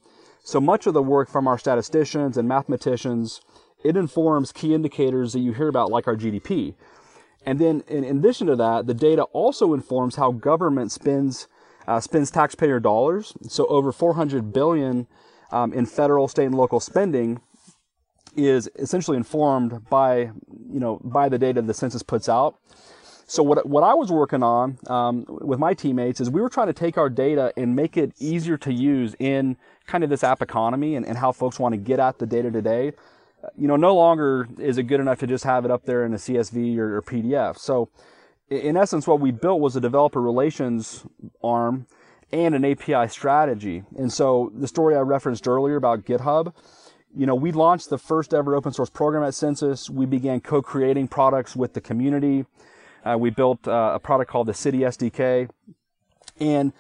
So 0.47 0.61
much 0.61 0.87
of 0.87 0.95
the 0.95 1.03
work 1.03 1.29
from 1.29 1.49
our 1.49 1.59
statisticians 1.59 2.37
and 2.37 2.47
mathematicians, 2.47 3.41
it 3.83 3.97
informs 3.97 4.53
key 4.53 4.75
indicators 4.75 5.33
that 5.33 5.41
you 5.41 5.53
hear 5.53 5.67
about, 5.67 5.91
like 5.91 6.07
our 6.07 6.15
GDP. 6.15 6.75
And 7.45 7.59
then, 7.59 7.83
in 7.89 8.05
addition 8.05 8.47
to 8.47 8.57
that, 8.57 8.87
the 8.87 8.95
data 8.95 9.25
also 9.33 9.75
informs 9.75 10.15
how 10.15 10.31
government 10.31 10.93
spends 10.93 11.49
uh, 11.87 12.01
spends 12.01 12.31
taxpayer 12.31 12.81
dollars. 12.81 13.33
So 13.49 13.67
over 13.67 13.93
400 13.93 14.53
billion 14.53 15.07
um, 15.63 15.73
in 15.73 15.87
federal, 15.87 16.29
state, 16.29 16.47
and 16.47 16.55
local 16.55 16.81
spending 16.81 17.41
is 18.37 18.69
essentially 18.77 19.17
informed 19.17 19.89
by 19.89 20.19
you 20.71 20.81
know 20.81 21.01
by 21.03 21.29
the 21.29 21.39
data 21.39 21.63
the 21.63 21.75
census 21.75 22.03
puts 22.03 22.29
out. 22.29 22.57
So 23.27 23.43
what 23.43 23.67
what 23.67 23.83
I 23.83 23.95
was 23.95 24.13
working 24.13 24.43
on 24.43 24.79
um, 24.89 25.25
with 25.29 25.59
my 25.59 25.75
teammates 25.75 26.21
is 26.21 26.31
we 26.31 26.41
were 26.41 26.51
trying 26.51 26.69
to 26.69 26.73
take 26.73 26.99
our 26.99 27.09
data 27.09 27.53
and 27.57 27.75
make 27.75 27.97
it 27.97 28.13
easier 28.19 28.57
to 28.59 28.73
use 28.73 29.15
in 29.19 29.57
kind 29.87 30.05
of 30.05 30.11
this 30.11 30.23
app 30.23 30.43
economy 30.43 30.97
and, 30.97 31.07
and 31.07 31.19
how 31.19 31.33
folks 31.33 31.59
want 31.59 31.73
to 31.73 31.77
get 31.79 31.99
at 31.99 32.19
the 32.19 32.27
data 32.27 32.51
today 32.51 32.93
you 33.57 33.69
know, 33.69 33.77
no 33.77 33.95
longer 33.95 34.49
is 34.59 34.79
it 34.79 34.85
good 34.85 35.01
enough 35.01 35.19
to 35.21 35.27
just 35.27 35.45
have 35.45 35.65
it 35.65 35.71
up 35.71 35.85
there 35.85 36.05
in 36.05 36.13
a 36.15 36.17
CSV 36.17 36.77
or, 36.79 36.97
or 36.97 37.03
PDF. 37.03 37.59
So, 37.59 37.89
in 38.49 38.77
essence, 38.77 39.07
what 39.07 39.21
we 39.21 39.33
built 39.33 39.61
was 39.61 39.77
a 39.77 39.81
developer 39.81 40.21
relations 40.21 41.05
arm 41.43 41.87
and 42.33 42.55
an 42.55 42.65
API 42.65 43.09
strategy. 43.09 43.85
And 43.97 44.13
so, 44.13 44.53
the 44.55 44.69
story 44.69 44.97
I 44.97 45.01
referenced 45.01 45.47
earlier 45.47 45.77
about 45.77 46.05
GitHub, 46.05 46.53
you 47.17 47.27
know, 47.27 47.35
we 47.35 47.53
launched 47.53 47.89
the 47.89 47.99
first 47.99 48.35
ever 48.35 48.55
open 48.55 48.73
source 48.73 48.91
program 48.91 49.23
at 49.23 49.35
Census. 49.35 49.89
We 49.89 50.07
began 50.07 50.41
co-creating 50.41 51.09
products 51.09 51.57
with 51.57 51.73
the 51.73 51.81
community. 51.81 52.45
Uh, 53.05 53.17
we 53.19 53.31
built 53.31 53.67
uh, 53.67 53.93
a 53.95 53.99
product 53.99 54.31
called 54.31 54.49
the 54.49 54.55
City 54.55 54.81
SDK, 54.81 55.49
and 56.41 56.73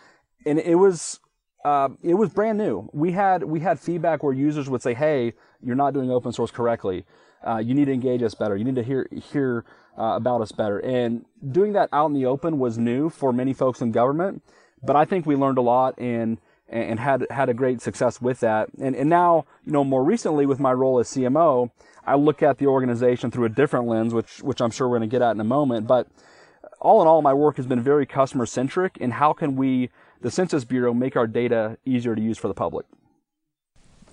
and 0.45 0.59
it 0.59 0.75
was 0.75 1.21
uh, 1.65 1.88
it 2.03 2.15
was 2.15 2.31
brand 2.31 2.59
new. 2.59 2.88
We 2.93 3.12
had 3.12 3.45
we 3.45 3.61
had 3.61 3.81
feedback 3.81 4.23
where 4.23 4.33
users 4.33 4.69
would 4.69 4.83
say, 4.83 4.95
"Hey, 4.95 5.35
you're 5.62 5.76
not 5.76 5.95
doing 5.95 6.11
open 6.11 6.33
source 6.33 6.50
correctly. 6.50 7.05
Uh, 7.47 7.59
you 7.59 7.75
need 7.75 7.87
to 7.87 7.93
engage 7.93 8.23
us 8.23 8.35
better. 8.35 8.57
You 8.57 8.65
need 8.65 8.75
to 8.75 8.83
hear 8.83 9.09
hear 9.12 9.65
uh, 9.97 10.17
about 10.17 10.43
us 10.43 10.53
better." 10.53 10.79
And 10.81 11.25
doing 11.50 11.73
that 11.73 11.88
out 11.93 12.07
in 12.07 12.12
the 12.12 12.26
open 12.26 12.59
was 12.59 12.76
new 12.76 13.09
for 13.09 13.33
many 13.33 13.53
folks 13.53 13.81
in 13.81 13.93
government, 13.93 14.43
but 14.83 14.97
I 14.97 15.04
think 15.04 15.26
we 15.26 15.37
learned 15.37 15.59
a 15.59 15.62
lot 15.62 15.99
and 15.99 16.38
and 16.68 16.99
had 16.99 17.26
had 17.30 17.49
a 17.49 17.54
great 17.54 17.80
success 17.80 18.21
with 18.21 18.40
that. 18.40 18.68
And 18.80 18.97
and 18.97 19.09
now, 19.09 19.47
you 19.64 19.73
know, 19.73 19.85
more 19.85 20.04
recently 20.04 20.47
with 20.47 20.59
my 20.59 20.73
role 20.73 20.99
as 20.99 21.09
CMO, 21.09 21.71
I 22.04 22.16
look 22.16 22.42
at 22.42 22.59
the 22.59 22.66
organization 22.66 23.30
through 23.30 23.45
a 23.45 23.50
different 23.50 23.87
lens, 23.87 24.12
which 24.12 24.42
which 24.42 24.61
I'm 24.61 24.71
sure 24.71 24.88
we're 24.88 24.99
going 24.99 25.09
to 25.09 25.14
get 25.14 25.23
at 25.23 25.33
in 25.33 25.40
a 25.40 25.45
moment. 25.45 25.87
But 25.87 26.09
all 26.80 27.00
in 27.02 27.09
all, 27.09 27.23
my 27.23 27.35
work 27.35 27.56
has 27.56 27.66
been 27.66 27.83
very 27.83 28.04
customer 28.04 28.47
centric. 28.47 28.99
And 29.00 29.12
how 29.14 29.33
can 29.33 29.56
we 29.56 29.90
the 30.21 30.30
Census 30.30 30.64
Bureau 30.64 30.95
make 30.95 31.16
our 31.16 31.26
data 31.26 31.78
easier 31.85 32.14
to 32.14 32.21
use 32.21 32.38
for 32.38 32.49
the 32.49 32.54
public. 32.54 32.87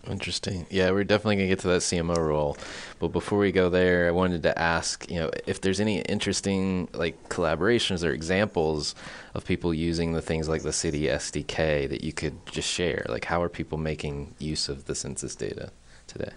Interesting. 0.10 0.65
Yeah, 0.69 0.91
we're 0.91 1.05
definitely 1.05 1.38
going 1.38 1.50
to 1.50 1.55
get 1.55 1.60
to 1.60 1.67
that 1.69 1.81
CMO 1.81 2.17
role. 2.17 2.57
But 3.00 3.10
before 3.10 3.39
we 3.39 3.53
go 3.53 3.69
there, 3.69 4.07
I 4.07 4.12
wanted 4.12 4.43
to 4.43 4.60
ask, 4.60 5.10
you 5.10 5.17
know, 5.17 5.31
if 5.48 5.62
there's 5.62 5.79
any 5.79 6.01
interesting 6.01 6.89
like 6.93 7.29
collaborations 7.29 8.05
or 8.05 8.12
examples 8.12 8.95
of 9.33 9.45
people 9.45 9.74
using 9.74 10.12
the 10.12 10.22
things 10.22 10.50
like 10.50 10.63
the 10.63 10.74
City 10.74 11.03
SDK 11.03 11.88
that 11.89 12.03
you 12.03 12.12
could 12.12 12.45
just 12.45 12.69
share. 12.69 13.05
Like 13.07 13.25
how 13.25 13.41
are 13.41 13.50
people 13.50 13.77
making 13.77 14.36
use 14.39 14.67
of 14.67 14.86
the 14.86 14.95
census 14.95 15.36
data 15.36 15.72
today? 16.07 16.33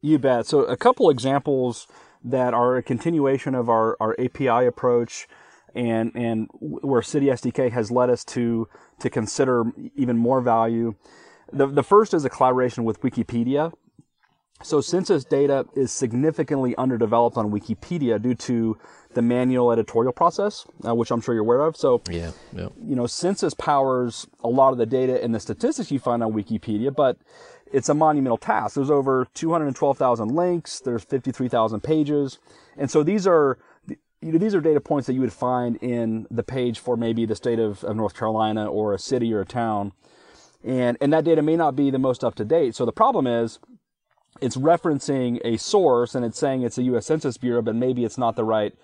You 0.00 0.18
bet. 0.18 0.46
So 0.46 0.60
a 0.60 0.76
couple 0.76 1.10
examples 1.10 1.88
that 2.22 2.54
are 2.54 2.76
a 2.76 2.82
continuation 2.82 3.54
of 3.54 3.68
our, 3.68 3.96
our 4.00 4.14
API 4.18 4.66
approach 4.66 5.26
and 5.74 6.12
and 6.14 6.48
where 6.52 7.02
City 7.02 7.26
SDK 7.26 7.70
has 7.70 7.90
led 7.90 8.10
us 8.10 8.24
to 8.24 8.68
to 9.00 9.10
consider 9.10 9.64
even 9.94 10.16
more 10.16 10.40
value. 10.40 10.94
The 11.52 11.66
the 11.66 11.82
first 11.82 12.14
is 12.14 12.24
a 12.24 12.30
collaboration 12.30 12.84
with 12.84 13.00
Wikipedia. 13.02 13.72
So 14.62 14.80
census 14.82 15.24
data 15.24 15.64
is 15.74 15.90
significantly 15.90 16.76
underdeveloped 16.76 17.38
on 17.38 17.50
Wikipedia 17.50 18.20
due 18.20 18.34
to 18.34 18.76
the 19.14 19.22
manual 19.22 19.72
editorial 19.72 20.12
process, 20.12 20.66
uh, 20.86 20.94
which 20.94 21.10
I'm 21.10 21.22
sure 21.22 21.34
you're 21.34 21.42
aware 21.42 21.62
of. 21.62 21.76
So, 21.76 22.02
yeah, 22.10 22.32
yeah, 22.54 22.68
you 22.84 22.94
know, 22.94 23.06
census 23.06 23.54
powers 23.54 24.26
a 24.44 24.48
lot 24.48 24.72
of 24.72 24.78
the 24.78 24.84
data 24.84 25.22
and 25.22 25.34
the 25.34 25.40
statistics 25.40 25.90
you 25.90 25.98
find 25.98 26.22
on 26.22 26.32
Wikipedia, 26.32 26.94
but 26.94 27.16
it's 27.72 27.88
a 27.88 27.94
monumental 27.94 28.36
task. 28.36 28.74
There's 28.74 28.90
over 28.90 29.26
212,000 29.32 30.28
links. 30.28 30.78
There's 30.80 31.04
53,000 31.04 31.80
pages, 31.80 32.38
and 32.76 32.90
so 32.90 33.02
these 33.02 33.26
are 33.26 33.58
you 34.22 34.32
know, 34.32 34.38
these 34.38 34.54
are 34.54 34.60
data 34.60 34.80
points 34.80 35.06
that 35.06 35.14
you 35.14 35.20
would 35.20 35.32
find 35.32 35.76
in 35.76 36.26
the 36.30 36.42
page 36.42 36.78
for 36.78 36.96
maybe 36.96 37.24
the 37.24 37.34
state 37.34 37.58
of, 37.58 37.82
of 37.84 37.96
North 37.96 38.14
Carolina 38.14 38.66
or 38.66 38.92
a 38.92 38.98
city 38.98 39.32
or 39.32 39.40
a 39.40 39.46
town. 39.46 39.92
And, 40.64 40.96
and 41.00 41.12
that 41.12 41.24
data 41.24 41.42
may 41.42 41.56
not 41.56 41.74
be 41.76 41.90
the 41.90 41.98
most 41.98 42.22
up 42.22 42.34
to 42.36 42.44
date. 42.44 42.74
So 42.74 42.84
the 42.84 42.92
problem 42.92 43.26
is 43.26 43.58
it's 44.40 44.56
referencing 44.56 45.40
a 45.44 45.56
source 45.56 46.14
and 46.14 46.24
it's 46.24 46.38
saying 46.38 46.62
it's 46.62 46.78
a 46.78 46.82
U.S. 46.84 47.06
Census 47.06 47.36
Bureau, 47.36 47.62
but 47.62 47.74
maybe 47.74 48.04
it's 48.04 48.18
not 48.18 48.36
the 48.36 48.44
right 48.44 48.74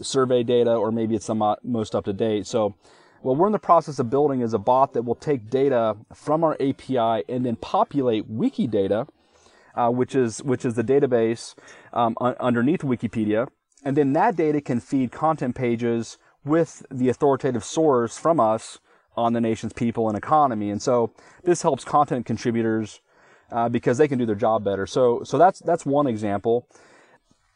survey 0.00 0.42
data 0.42 0.72
or 0.72 0.90
maybe 0.90 1.14
it's 1.14 1.26
the 1.26 1.56
most 1.62 1.94
up 1.94 2.04
to 2.04 2.12
date. 2.12 2.46
So 2.46 2.74
what 3.22 3.36
we're 3.36 3.46
in 3.46 3.52
the 3.52 3.58
process 3.58 3.98
of 3.98 4.10
building 4.10 4.42
is 4.42 4.52
a 4.52 4.58
bot 4.58 4.92
that 4.92 5.02
will 5.02 5.14
take 5.14 5.48
data 5.48 5.96
from 6.12 6.44
our 6.44 6.54
API 6.60 7.24
and 7.28 7.44
then 7.44 7.56
populate 7.56 8.30
Wikidata, 8.30 9.08
uh, 9.74 9.90
which 9.90 10.14
is 10.14 10.42
which 10.42 10.64
is 10.64 10.74
the 10.74 10.84
database 10.84 11.54
um, 11.92 12.16
un- 12.20 12.36
underneath 12.38 12.82
Wikipedia, 12.82 13.48
and 13.82 13.96
then 13.96 14.12
that 14.12 14.36
data 14.36 14.60
can 14.60 14.78
feed 14.78 15.10
content 15.10 15.54
pages 15.54 16.18
with 16.44 16.84
the 16.90 17.08
authoritative 17.08 17.64
source 17.64 18.18
from 18.18 18.38
us 18.38 18.78
on 19.16 19.32
the 19.32 19.40
nation's 19.40 19.72
people 19.72 20.08
and 20.08 20.16
economy. 20.16 20.70
And 20.70 20.80
so 20.80 21.12
this 21.42 21.62
helps 21.62 21.84
content 21.84 22.26
contributors 22.26 23.00
uh, 23.50 23.68
because 23.68 23.98
they 23.98 24.08
can 24.08 24.18
do 24.18 24.26
their 24.26 24.34
job 24.34 24.64
better. 24.64 24.86
So, 24.86 25.22
so 25.24 25.38
that's, 25.38 25.60
that's 25.60 25.86
one 25.86 26.06
example. 26.06 26.66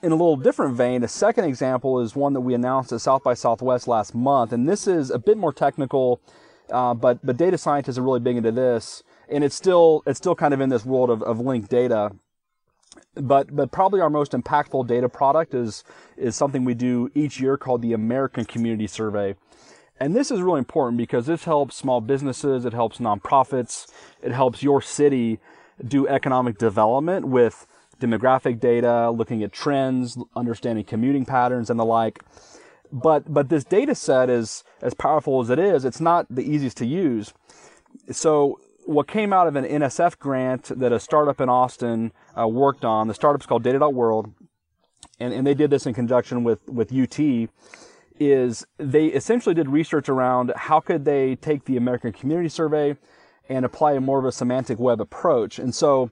In 0.03 0.13
a 0.13 0.15
little 0.15 0.37
different 0.37 0.77
vein, 0.77 1.03
a 1.03 1.09
second 1.09 1.45
example 1.45 2.01
is 2.01 2.15
one 2.15 2.33
that 2.35 2.41
we 2.41 2.55
announced 2.55 2.93
at 2.93 3.01
South 3.01 3.25
by 3.25 3.35
Southwest 3.35 3.89
last 3.89 4.15
month. 4.15 4.53
And 4.53 4.69
this 4.69 4.87
is 4.87 5.11
a 5.11 5.19
bit 5.19 5.37
more 5.37 5.53
technical, 5.53 6.21
uh, 6.71 6.95
but, 6.95 7.19
but 7.25 7.37
data 7.37 7.59
scientists 7.59 7.99
are 7.99 8.03
really 8.03 8.21
big 8.21 8.37
into 8.37 8.53
this. 8.53 9.03
And 9.29 9.43
it's 9.43 9.57
still, 9.57 10.03
it's 10.07 10.19
still 10.19 10.37
kind 10.37 10.55
of 10.55 10.61
in 10.61 10.69
this 10.69 10.85
world 10.85 11.11
of, 11.11 11.23
of 11.23 11.41
linked 11.41 11.69
data 11.69 12.13
but 13.15 13.55
but 13.55 13.71
probably 13.71 14.01
our 14.01 14.11
most 14.11 14.33
impactful 14.33 14.87
data 14.87 15.09
product 15.09 15.55
is 15.55 15.85
is 16.17 16.37
something 16.37 16.65
we 16.65 16.75
do 16.75 17.11
each 17.15 17.41
year 17.41 17.57
called 17.57 17.83
the 17.83 17.93
American 17.93 18.45
Community 18.45 18.87
Survey. 18.87 19.35
And 20.01 20.15
this 20.15 20.31
is 20.31 20.41
really 20.41 20.59
important 20.59 20.97
because 20.97 21.27
this 21.27 21.45
helps 21.45 21.77
small 21.77 22.01
businesses, 22.01 22.65
it 22.65 22.73
helps 22.73 22.99
nonprofits, 22.99 23.91
it 24.23 24.33
helps 24.33 24.63
your 24.63 24.81
city 24.81 25.41
do 25.87 26.07
economic 26.07 26.59
development 26.59 27.29
with 27.29 27.67
demographic 28.01 28.61
data, 28.61 29.11
looking 29.11 29.43
at 29.43 29.53
trends, 29.53 30.17
understanding 30.37 30.85
commuting 30.85 31.25
patterns 31.25 31.69
and 31.69 31.81
the 31.81 31.85
like. 31.85 32.23
But 32.93 33.33
but 33.33 33.49
this 33.49 33.65
data 33.65 33.95
set 33.95 34.31
is 34.31 34.65
as 34.81 34.95
powerful 34.95 35.41
as 35.41 35.51
it 35.51 35.59
is, 35.59 35.85
it's 35.85 36.01
not 36.01 36.27
the 36.31 36.43
easiest 36.43 36.77
to 36.79 36.87
use. 36.87 37.35
So 38.11 38.61
what 38.89 39.07
came 39.07 39.35
out 39.35 39.47
of 39.47 39.55
an 39.55 39.65
NSF 39.65 40.19
grant 40.19 40.65
that 40.79 40.93
a 40.93 40.99
startup 40.99 41.43
in 41.43 41.51
Austin 41.51 42.11
uh, 42.39 42.49
worked 42.49 42.87
on. 42.87 43.07
The 43.07 43.13
startup's 43.13 43.45
called 43.45 43.63
Data.World, 43.63 44.33
and, 45.21 45.35
and 45.35 45.47
they 45.47 45.53
did 45.53 45.69
this 45.69 45.85
in 45.85 45.93
conjunction 45.93 46.43
with, 46.43 46.67
with 46.71 46.91
UT. 46.91 47.51
Is 48.21 48.67
they 48.79 49.07
essentially 49.07 49.55
did 49.55 49.69
research 49.69 50.09
around 50.09 50.53
how 50.57 50.81
could 50.81 51.05
they 51.05 51.37
take 51.37 51.65
the 51.65 51.77
American 51.77 52.13
Community 52.13 52.49
Survey 52.49 52.97
and 53.49 53.65
apply 53.65 53.93
a 53.93 54.01
more 54.01 54.19
of 54.19 54.25
a 54.25 54.33
semantic 54.33 54.79
web 54.79 55.01
approach. 55.01 55.59
And 55.59 55.75
so 55.75 56.11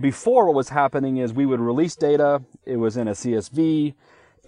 before 0.00 0.46
what 0.46 0.54
was 0.54 0.70
happening 0.70 1.18
is 1.18 1.32
we 1.32 1.46
would 1.46 1.60
release 1.60 1.96
data, 1.96 2.42
it 2.64 2.76
was 2.76 2.96
in 2.96 3.08
a 3.08 3.12
CSV, 3.12 3.94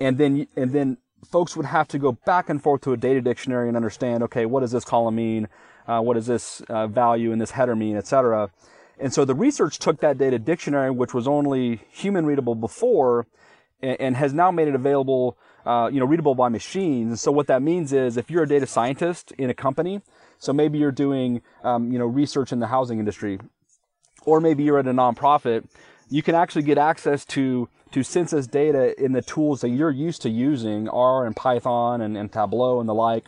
and 0.00 0.18
then 0.18 0.46
and 0.56 0.72
then 0.72 0.98
folks 1.30 1.56
would 1.56 1.66
have 1.66 1.86
to 1.88 1.98
go 1.98 2.12
back 2.12 2.48
and 2.48 2.62
forth 2.62 2.80
to 2.82 2.92
a 2.92 2.96
data 2.96 3.20
dictionary 3.20 3.68
and 3.68 3.76
understand, 3.76 4.22
okay, 4.22 4.46
what 4.46 4.60
does 4.60 4.72
this 4.72 4.84
column 4.84 5.16
mean? 5.16 5.48
Uh, 5.86 6.00
what 6.00 6.14
does 6.14 6.26
this 6.26 6.60
uh, 6.68 6.86
value 6.86 7.32
in 7.32 7.38
this 7.38 7.50
header 7.50 7.76
mean, 7.76 7.96
etc. 7.96 8.50
And 8.98 9.12
so 9.12 9.24
the 9.24 9.34
research 9.34 9.78
took 9.78 10.00
that 10.00 10.18
data 10.18 10.38
dictionary, 10.38 10.90
which 10.90 11.14
was 11.14 11.26
only 11.26 11.80
human 11.90 12.26
readable 12.26 12.54
before, 12.54 13.26
and, 13.82 14.00
and 14.00 14.16
has 14.16 14.32
now 14.32 14.50
made 14.50 14.68
it 14.68 14.74
available 14.74 15.36
uh, 15.66 15.90
you 15.92 16.00
know, 16.00 16.06
readable 16.06 16.34
by 16.34 16.48
machines. 16.48 17.20
So 17.20 17.30
what 17.32 17.46
that 17.48 17.62
means 17.62 17.92
is 17.92 18.16
if 18.16 18.30
you're 18.30 18.44
a 18.44 18.48
data 18.48 18.66
scientist 18.66 19.32
in 19.38 19.50
a 19.50 19.54
company, 19.54 20.02
so 20.38 20.52
maybe 20.52 20.78
you're 20.78 20.92
doing, 20.92 21.42
um, 21.62 21.92
you 21.92 21.98
know, 21.98 22.06
research 22.06 22.52
in 22.52 22.60
the 22.60 22.68
housing 22.68 22.98
industry, 22.98 23.38
or 24.24 24.40
maybe 24.40 24.62
you're 24.62 24.78
at 24.78 24.86
a 24.86 24.92
nonprofit, 24.92 25.66
you 26.08 26.22
can 26.22 26.34
actually 26.34 26.62
get 26.62 26.78
access 26.78 27.24
to 27.24 27.68
to 27.92 28.02
census 28.02 28.46
data 28.46 28.94
in 29.02 29.12
the 29.12 29.22
tools 29.22 29.62
that 29.62 29.70
you're 29.70 29.90
used 29.90 30.22
to 30.22 30.30
using, 30.30 30.88
R 30.88 31.26
and 31.26 31.34
Python 31.34 32.00
and, 32.00 32.16
and 32.16 32.32
Tableau 32.32 32.78
and 32.78 32.88
the 32.88 32.94
like, 32.94 33.24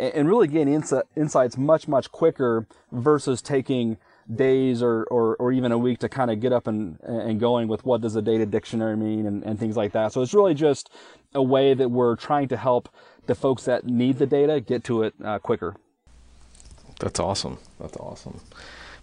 and, 0.00 0.14
and 0.14 0.28
really 0.28 0.48
gain 0.48 0.66
insi- 0.66 1.02
insights 1.14 1.58
much, 1.58 1.86
much 1.86 2.10
quicker 2.10 2.66
versus 2.90 3.42
taking 3.42 3.98
days 4.34 4.82
or, 4.82 5.04
or, 5.10 5.36
or 5.36 5.52
even 5.52 5.72
a 5.72 5.78
week 5.78 5.98
to 5.98 6.08
kind 6.08 6.30
of 6.30 6.40
get 6.40 6.52
up 6.52 6.66
and, 6.66 6.98
and 7.02 7.38
going 7.40 7.68
with 7.68 7.84
what 7.84 8.00
does 8.00 8.16
a 8.16 8.22
data 8.22 8.46
dictionary 8.46 8.96
mean 8.96 9.26
and, 9.26 9.42
and 9.44 9.58
things 9.58 9.76
like 9.76 9.92
that. 9.92 10.12
So 10.12 10.22
it's 10.22 10.34
really 10.34 10.54
just 10.54 10.90
a 11.34 11.42
way 11.42 11.74
that 11.74 11.90
we're 11.90 12.16
trying 12.16 12.48
to 12.48 12.56
help 12.56 12.88
the 13.26 13.34
folks 13.34 13.64
that 13.64 13.86
need 13.86 14.18
the 14.18 14.26
data 14.26 14.60
get 14.60 14.84
to 14.84 15.02
it 15.02 15.14
uh, 15.22 15.38
quicker. 15.38 15.76
That's 17.00 17.20
awesome. 17.20 17.58
That's 17.78 17.96
awesome. 17.96 18.40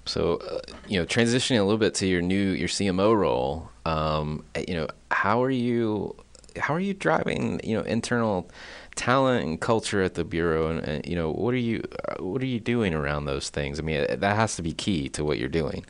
So, 0.05 0.35
uh, 0.37 0.59
you 0.87 0.99
know, 0.99 1.05
transitioning 1.05 1.59
a 1.59 1.63
little 1.63 1.77
bit 1.77 1.95
to 1.95 2.07
your 2.07 2.21
new 2.21 2.51
your 2.51 2.67
CMO 2.67 3.15
role, 3.17 3.69
um, 3.85 4.43
you 4.67 4.75
know, 4.75 4.87
how 5.11 5.41
are 5.41 5.49
you 5.49 6.15
how 6.57 6.73
are 6.73 6.79
you 6.79 6.93
driving 6.93 7.59
you 7.63 7.75
know 7.75 7.83
internal 7.83 8.49
talent 8.95 9.45
and 9.45 9.59
culture 9.59 10.01
at 10.01 10.13
the 10.13 10.23
bureau, 10.23 10.67
and, 10.67 10.79
and 10.81 11.05
you 11.05 11.15
know, 11.15 11.31
what 11.31 11.53
are 11.53 11.57
you 11.57 11.83
uh, 12.07 12.23
what 12.23 12.41
are 12.41 12.47
you 12.47 12.59
doing 12.59 12.93
around 12.93 13.25
those 13.25 13.49
things? 13.49 13.79
I 13.79 13.83
mean, 13.83 14.05
that 14.09 14.35
has 14.35 14.55
to 14.57 14.61
be 14.61 14.73
key 14.73 15.09
to 15.09 15.23
what 15.23 15.39
you're 15.39 15.49
doing. 15.49 15.85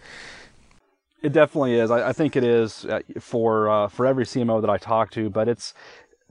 It 1.22 1.34
definitely 1.34 1.74
is. 1.80 1.89
I, 1.89 2.10
I 2.10 2.13
think 2.13 2.36
it 2.36 2.44
is 2.44 2.86
uh, 2.86 3.00
for 3.20 3.70
uh, 3.70 3.88
for 3.88 4.06
every 4.06 4.25
CMO 4.25 4.62
that 4.62 4.70
I 4.70 4.77
talk 4.77 5.12
to, 5.12 5.30
but 5.30 5.48
it's 5.48 5.74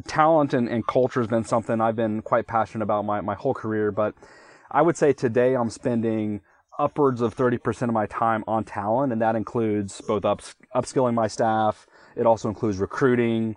talent 0.07 0.55
and, 0.55 0.69
and 0.69 0.87
culture 0.87 1.21
has 1.21 1.29
been 1.29 1.45
something 1.45 1.81
I've 1.81 1.97
been 1.97 2.23
quite 2.23 2.47
passionate 2.47 2.85
about 2.85 3.05
my, 3.05 3.21
my 3.21 3.35
whole 3.35 3.55
career. 3.55 3.93
But 3.93 4.15
I 4.71 4.83
would 4.83 4.97
say 4.97 5.13
today 5.13 5.55
I'm 5.55 5.71
spending 5.71 6.41
upwards 6.79 7.21
of 7.21 7.37
30% 7.37 7.83
of 7.83 7.93
my 7.93 8.07
time 8.07 8.45
on 8.47 8.65
talent, 8.65 9.13
and 9.13 9.23
that 9.23 9.37
includes 9.37 10.01
both 10.01 10.25
ups, 10.25 10.57
upskilling 10.75 11.15
my 11.15 11.29
staff. 11.29 11.87
It 12.17 12.27
also 12.27 12.49
includes 12.49 12.79
recruiting. 12.79 13.57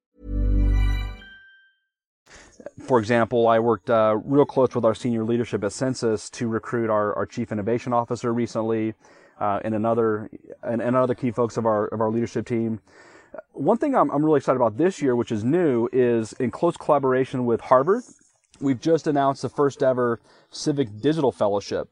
For 2.83 2.99
example, 2.99 3.47
I 3.47 3.59
worked 3.59 3.89
uh, 3.89 4.17
real 4.23 4.45
close 4.45 4.75
with 4.75 4.83
our 4.83 4.95
senior 4.95 5.23
leadership 5.23 5.63
at 5.63 5.71
Census 5.71 6.29
to 6.31 6.47
recruit 6.47 6.89
our, 6.89 7.13
our 7.15 7.25
chief 7.25 7.51
innovation 7.51 7.93
officer 7.93 8.33
recently, 8.33 8.95
uh, 9.39 9.59
and 9.63 9.73
another 9.73 10.29
and, 10.61 10.81
and 10.81 10.95
other 10.95 11.15
key 11.15 11.31
folks 11.31 11.57
of 11.57 11.65
our 11.65 11.87
of 11.87 12.01
our 12.01 12.09
leadership 12.09 12.45
team. 12.45 12.81
One 13.53 13.77
thing 13.77 13.95
I'm, 13.95 14.09
I'm 14.11 14.25
really 14.25 14.39
excited 14.39 14.57
about 14.57 14.77
this 14.77 15.01
year, 15.01 15.15
which 15.15 15.31
is 15.31 15.43
new, 15.43 15.87
is 15.93 16.33
in 16.33 16.51
close 16.51 16.75
collaboration 16.75 17.45
with 17.45 17.61
Harvard, 17.61 18.03
we've 18.59 18.81
just 18.81 19.07
announced 19.07 19.41
the 19.41 19.49
first 19.49 19.81
ever 19.81 20.19
Civic 20.49 20.99
Digital 20.99 21.31
Fellowship. 21.31 21.87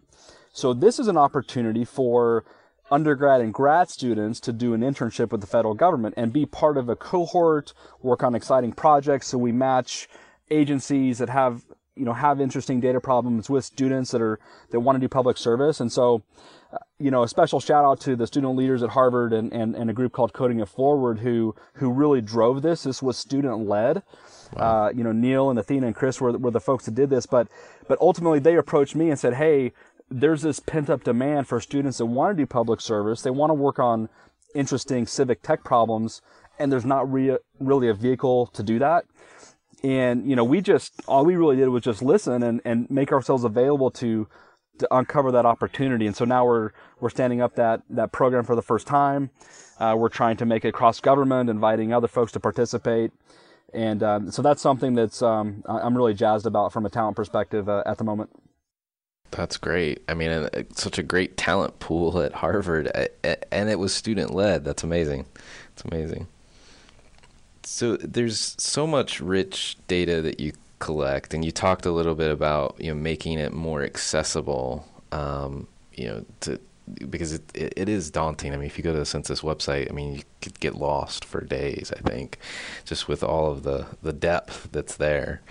So 0.52 0.74
this 0.74 1.00
is 1.00 1.08
an 1.08 1.18
opportunity 1.18 1.86
for 1.86 2.44
undergrad 2.92 3.40
and 3.40 3.54
grad 3.54 3.90
students 3.90 4.40
to 4.42 4.52
do 4.52 4.74
an 4.74 4.82
internship 4.82 5.32
with 5.32 5.42
the 5.42 5.48
federal 5.48 5.76
government 5.76 6.16
and 6.18 6.34
be 6.34 6.46
part 6.46 6.76
of 6.76 6.90
a 6.90 6.96
cohort, 6.96 7.74
work 8.02 8.24
on 8.24 8.36
exciting 8.36 8.74
projects. 8.74 9.28
So 9.28 9.38
we 9.38 9.52
match 9.52 10.10
agencies 10.52 11.18
that 11.20 11.30
have 11.30 11.64
you 11.96 12.06
know 12.06 12.14
have 12.14 12.40
interesting 12.40 12.80
data 12.80 13.02
problems 13.02 13.50
with 13.50 13.66
students 13.66 14.12
that 14.12 14.22
are 14.22 14.40
that 14.72 14.80
want 14.80 14.96
to 14.96 15.00
do 15.00 15.10
public 15.10 15.38
service. 15.38 15.80
And 15.80 15.92
so 15.92 16.24
uh, 16.72 16.78
you 16.98 17.12
know 17.12 17.24
a 17.24 17.28
special 17.28 17.60
shout 17.60 17.84
out 17.84 18.00
to 18.02 18.16
the 18.16 18.28
student 18.28 18.56
leaders 18.56 18.82
at 18.84 18.92
harvard 18.92 19.34
and, 19.34 19.52
and, 19.52 19.76
and 19.76 19.90
a 19.90 19.94
group 19.94 20.14
called 20.14 20.34
coding 20.34 20.60
it 20.60 20.70
forward 20.70 21.20
who 21.20 21.56
who 21.74 21.92
really 21.92 22.22
drove 22.22 22.62
this. 22.62 22.84
This 22.84 23.02
was 23.04 23.18
student 23.18 23.68
led 23.68 24.04
wow. 24.54 24.86
uh, 24.86 24.92
you 24.96 25.04
know 25.04 25.12
neil 25.12 25.50
and 25.50 25.60
athena 25.60 25.88
and 25.88 25.96
chris 25.96 26.22
were, 26.22 26.32
were 26.32 26.52
the 26.52 26.60
folks 26.60 26.86
that 26.86 26.96
did 26.96 27.10
this 27.10 27.26
but 27.26 27.48
but 27.88 28.00
ultimately 28.02 28.40
they 28.40 28.56
approached 28.56 28.96
me 28.96 29.10
and 29.10 29.20
said 29.20 29.36
hey 29.36 29.72
there's 30.10 30.42
this 30.42 30.60
pent 30.60 30.90
up 30.90 31.04
demand 31.04 31.48
for 31.48 31.60
students 31.60 32.00
that 32.00 32.06
want 32.06 32.36
to 32.36 32.42
do 32.42 32.48
public 32.48 32.82
service. 32.82 33.22
They 33.22 33.30
want 33.30 33.52
to 33.52 33.54
work 33.54 33.80
on 33.80 34.10
interesting 34.56 35.06
civic 35.06 35.42
tech 35.44 35.64
problems 35.64 36.22
and 36.58 36.72
there's 36.72 36.86
not 36.86 37.12
re- 37.12 37.38
really 37.60 37.88
a 37.88 37.94
vehicle 37.94 38.48
to 38.48 38.64
do 38.64 38.80
that 38.80 39.06
and 39.84 40.30
you 40.30 40.36
know 40.36 40.44
we 40.44 40.62
just 40.62 40.94
all 41.08 41.26
we 41.26 41.36
really 41.36 41.56
did 41.56 41.70
was 41.70 41.84
just 41.84 42.02
listen 42.02 42.44
and, 42.44 42.62
and 42.66 42.90
make 42.90 43.12
ourselves 43.12 43.44
available 43.44 43.90
to 43.90 44.28
to 44.78 44.88
uncover 44.96 45.32
that 45.32 45.46
opportunity 45.46 46.08
and 46.08 46.16
so 46.16 46.26
now 46.26 46.46
we're 46.46 46.72
we're 47.00 47.10
standing 47.10 47.42
up 47.42 47.56
that 47.56 47.82
that 47.90 48.12
program 48.12 48.44
for 48.44 48.56
the 48.56 48.62
first 48.62 48.88
time 48.88 49.30
uh, 49.80 49.96
we're 49.98 50.10
trying 50.10 50.38
to 50.38 50.46
make 50.46 50.66
it 50.66 50.74
cross 50.74 51.00
government 51.00 51.50
inviting 51.50 51.94
other 51.94 52.08
folks 52.08 52.32
to 52.32 52.40
participate 52.40 53.12
and 53.74 54.02
um, 54.04 54.32
so 54.32 54.42
that's 54.42 54.62
something 54.62 54.96
that's 54.96 55.22
um, 55.22 55.64
i'm 55.68 55.96
really 55.96 56.14
jazzed 56.14 56.46
about 56.46 56.74
from 56.74 56.86
a 56.86 56.90
talent 56.90 57.16
perspective 57.16 57.70
uh, 57.70 57.84
at 57.86 57.98
the 57.98 58.04
moment 58.04 58.30
that's 59.32 59.58
great. 59.58 60.02
I 60.10 60.16
mean, 60.16 60.32
uh, 60.32 60.50
such 60.74 60.98
a 60.98 61.04
great 61.04 61.38
talent 61.38 61.80
pool 61.80 62.20
at 62.20 62.34
Harvard, 62.34 62.92
and 63.24 63.70
it 63.70 63.78
was 63.78 63.94
student 63.94 64.34
led. 64.34 64.66
That's 64.66 64.84
amazing. 64.84 65.28
It's 65.74 65.84
amazing. 65.84 66.28
So 67.72 67.98
there's 67.98 68.56
so 68.58 68.88
much 68.88 69.22
rich 69.22 69.78
data 69.88 70.24
that 70.24 70.40
you 70.40 70.54
collect, 70.80 71.36
and 71.36 71.46
you 71.46 71.52
talked 71.52 71.86
a 71.86 71.92
little 71.92 72.16
bit 72.16 72.32
about 72.32 72.76
you 72.80 72.90
know 72.90 73.00
making 73.00 73.38
it 73.38 73.54
more 73.54 73.84
accessible. 73.84 74.88
Um, 75.12 75.68
you 75.94 76.08
know, 76.08 76.26
to 76.42 76.60
because 77.12 77.32
it, 77.34 77.44
it, 77.54 77.74
it 77.78 77.88
is 77.88 78.10
daunting. 78.10 78.54
I 78.54 78.58
mean, 78.58 78.66
if 78.66 78.80
you 78.80 78.84
go 78.84 78.92
to 78.92 78.98
the 78.98 79.06
census 79.06 79.42
website, 79.42 79.88
I 79.88 79.94
mean, 79.94 80.16
you 80.16 80.24
could 80.42 80.60
get 80.60 80.76
lost 80.76 81.24
for 81.24 81.42
days. 81.42 81.94
I 81.96 82.00
think, 82.02 82.40
just 82.86 83.08
with 83.08 83.24
all 83.24 83.52
of 83.52 83.62
the 83.62 83.86
the 84.02 84.14
depth 84.14 84.70
that's 84.72 84.96
there. 84.96 85.42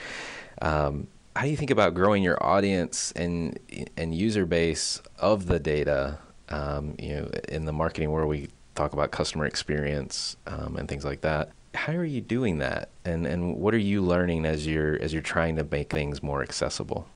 Um, 0.61 1.07
how 1.37 1.42
do 1.42 1.50
you 1.50 1.57
think 1.57 1.70
about 1.70 1.94
growing 1.94 2.24
your 2.24 2.44
audience 2.44 3.12
and 3.12 3.61
and 3.96 4.12
user 4.12 4.44
base 4.44 5.00
of 5.20 5.46
the 5.46 5.61
data? 5.61 6.18
Um, 6.48 6.96
you 6.98 7.14
know, 7.14 7.31
in 7.48 7.64
the 7.64 7.72
marketing 7.72 8.11
world, 8.11 8.28
we 8.28 8.48
talk 8.74 8.92
about 8.92 9.12
customer 9.12 9.46
experience 9.46 10.37
um, 10.48 10.76
and 10.76 10.88
things 10.88 11.04
like 11.04 11.20
that 11.20 11.50
how 11.74 11.92
are 11.94 12.04
you 12.04 12.20
doing 12.20 12.59
that? 12.59 12.90
And 13.04 13.26
and 13.26 13.57
what 13.57 13.74
are 13.74 13.78
you 13.78 14.02
learning 14.02 14.46
as 14.46 14.66
you're 14.66 15.00
as 15.00 15.12
you're 15.12 15.22
trying 15.22 15.57
to 15.57 15.64
make 15.64 15.92
things 15.92 16.22
more 16.22 16.42
accessible? 16.42 17.09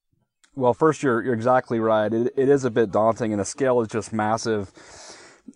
Well 0.55 0.75
first 0.75 1.03
you're 1.03 1.23
you're 1.23 1.35
exactly 1.35 1.81
right. 1.81 2.13
It, 2.13 2.33
it 2.37 2.49
is 2.49 2.65
a 2.65 2.71
bit 2.71 2.91
daunting 2.91 3.33
and 3.33 3.41
the 3.41 3.45
scale 3.45 3.81
is 3.81 3.89
just 3.89 4.13
massive. 4.13 4.73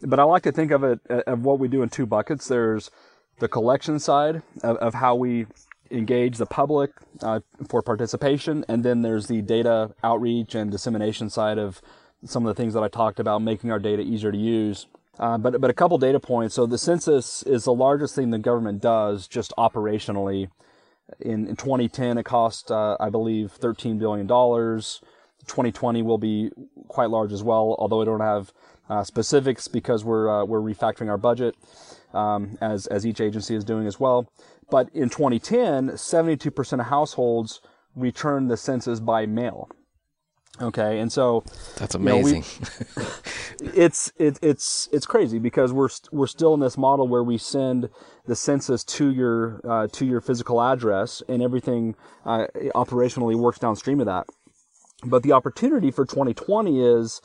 But 0.03 0.19
i 0.19 0.25
like 0.25 0.43
to 0.43 0.53
think 0.53 0.73
of 0.73 0.83
it 0.83 1.01
uh, 1.09 1.23
of 1.27 1.45
what 1.45 1.59
we 1.59 1.69
do 1.69 1.83
in 1.83 1.89
two 1.89 2.07
buckets. 2.07 2.49
There's 2.49 2.91
the 3.39 3.49
collection 3.49 3.99
side 3.99 4.43
of, 4.63 4.77
of 4.77 4.95
how 4.95 5.15
we 5.15 5.47
engage 5.91 6.39
the 6.39 6.47
public 6.47 6.91
uh, 7.23 7.41
for 7.69 7.83
participation 7.83 8.65
and 8.69 8.85
then 8.85 9.03
there's 9.03 9.29
the 9.29 9.41
data 9.43 9.95
outreach 10.03 10.55
and 10.55 10.71
dissemination 10.71 11.31
side 11.31 11.59
of 11.59 11.81
some 12.25 12.45
of 12.45 12.55
the 12.55 12.61
things 12.61 12.75
that 12.75 12.83
i 12.83 12.89
talked 12.89 13.21
about 13.21 13.41
making 13.41 13.71
our 13.71 13.79
data 13.79 14.03
easier 14.03 14.33
to 14.33 14.39
use 14.39 14.87
uh, 15.19 15.39
but 15.39 15.61
but 15.61 15.71
a 15.71 15.75
couple 15.75 15.99
data 15.99 16.21
points. 16.21 16.55
So 16.55 16.67
the 16.67 16.79
census 16.79 17.43
is 17.43 17.65
the 17.65 17.75
largest 17.75 18.15
thing 18.15 18.31
the 18.31 18.39
government 18.39 18.83
does 18.83 19.27
just 19.29 19.53
operationally. 19.59 20.49
In, 21.21 21.47
in 21.47 21.57
2010, 21.57 22.19
it 22.19 22.25
cost 22.25 22.71
uh, 22.71 22.97
I 22.99 23.11
believe 23.11 23.53
13 23.53 23.99
billion 23.99 24.27
dollars. 24.27 25.01
2020 25.47 26.03
will 26.03 26.19
be 26.19 26.51
quite 26.89 27.09
large 27.11 27.33
as 27.33 27.43
well, 27.43 27.77
although 27.79 28.03
I 28.03 28.05
don't 28.05 28.21
have 28.21 28.53
uh, 28.89 29.05
specifics 29.05 29.69
because 29.69 30.05
we're 30.05 30.29
uh, 30.29 30.45
we're 30.45 30.61
refactoring 30.61 31.09
our 31.09 31.19
budget 31.19 31.55
um, 32.13 32.59
as 32.61 32.87
as 32.89 33.07
each 33.07 33.21
agency 33.21 33.55
is 33.55 33.65
doing 33.65 33.87
as 33.87 33.99
well. 34.01 34.31
But 34.71 34.89
in 34.93 35.09
2010, 35.09 35.91
72% 35.91 36.81
of 36.81 36.87
households 36.87 37.61
returned 37.95 38.51
the 38.51 38.57
census 38.57 38.99
by 38.99 39.25
mail. 39.25 39.69
Okay, 40.61 41.01
and 41.01 41.13
so 41.13 41.45
that's 41.77 41.95
amazing. 41.95 42.45
You 42.45 43.03
know, 43.03 43.07
we, 43.61 43.73
it's 43.75 44.13
it, 44.17 44.39
it's 44.41 44.89
it's 44.91 45.07
crazy 45.07 45.39
because 45.39 45.73
we're 45.73 45.91
we're 46.13 46.27
still 46.27 46.55
in 46.55 46.61
this 46.61 46.79
model 46.79 47.07
where 47.07 47.23
we 47.23 47.37
send 47.37 47.91
the 48.27 48.35
census 48.35 48.83
to 48.85 49.11
your 49.11 49.61
uh, 49.69 49.87
to 49.89 50.07
your 50.07 50.21
physical 50.21 50.63
address, 50.63 51.23
and 51.29 51.43
everything 51.43 51.95
uh, 52.25 52.47
operationally 52.75 53.35
works 53.35 53.59
downstream 53.59 54.01
of 54.01 54.07
that. 54.07 54.27
But 55.05 55.23
the 55.23 55.33
opportunity 55.33 55.91
for 55.91 56.07
2020 56.07 56.81
is 56.81 57.21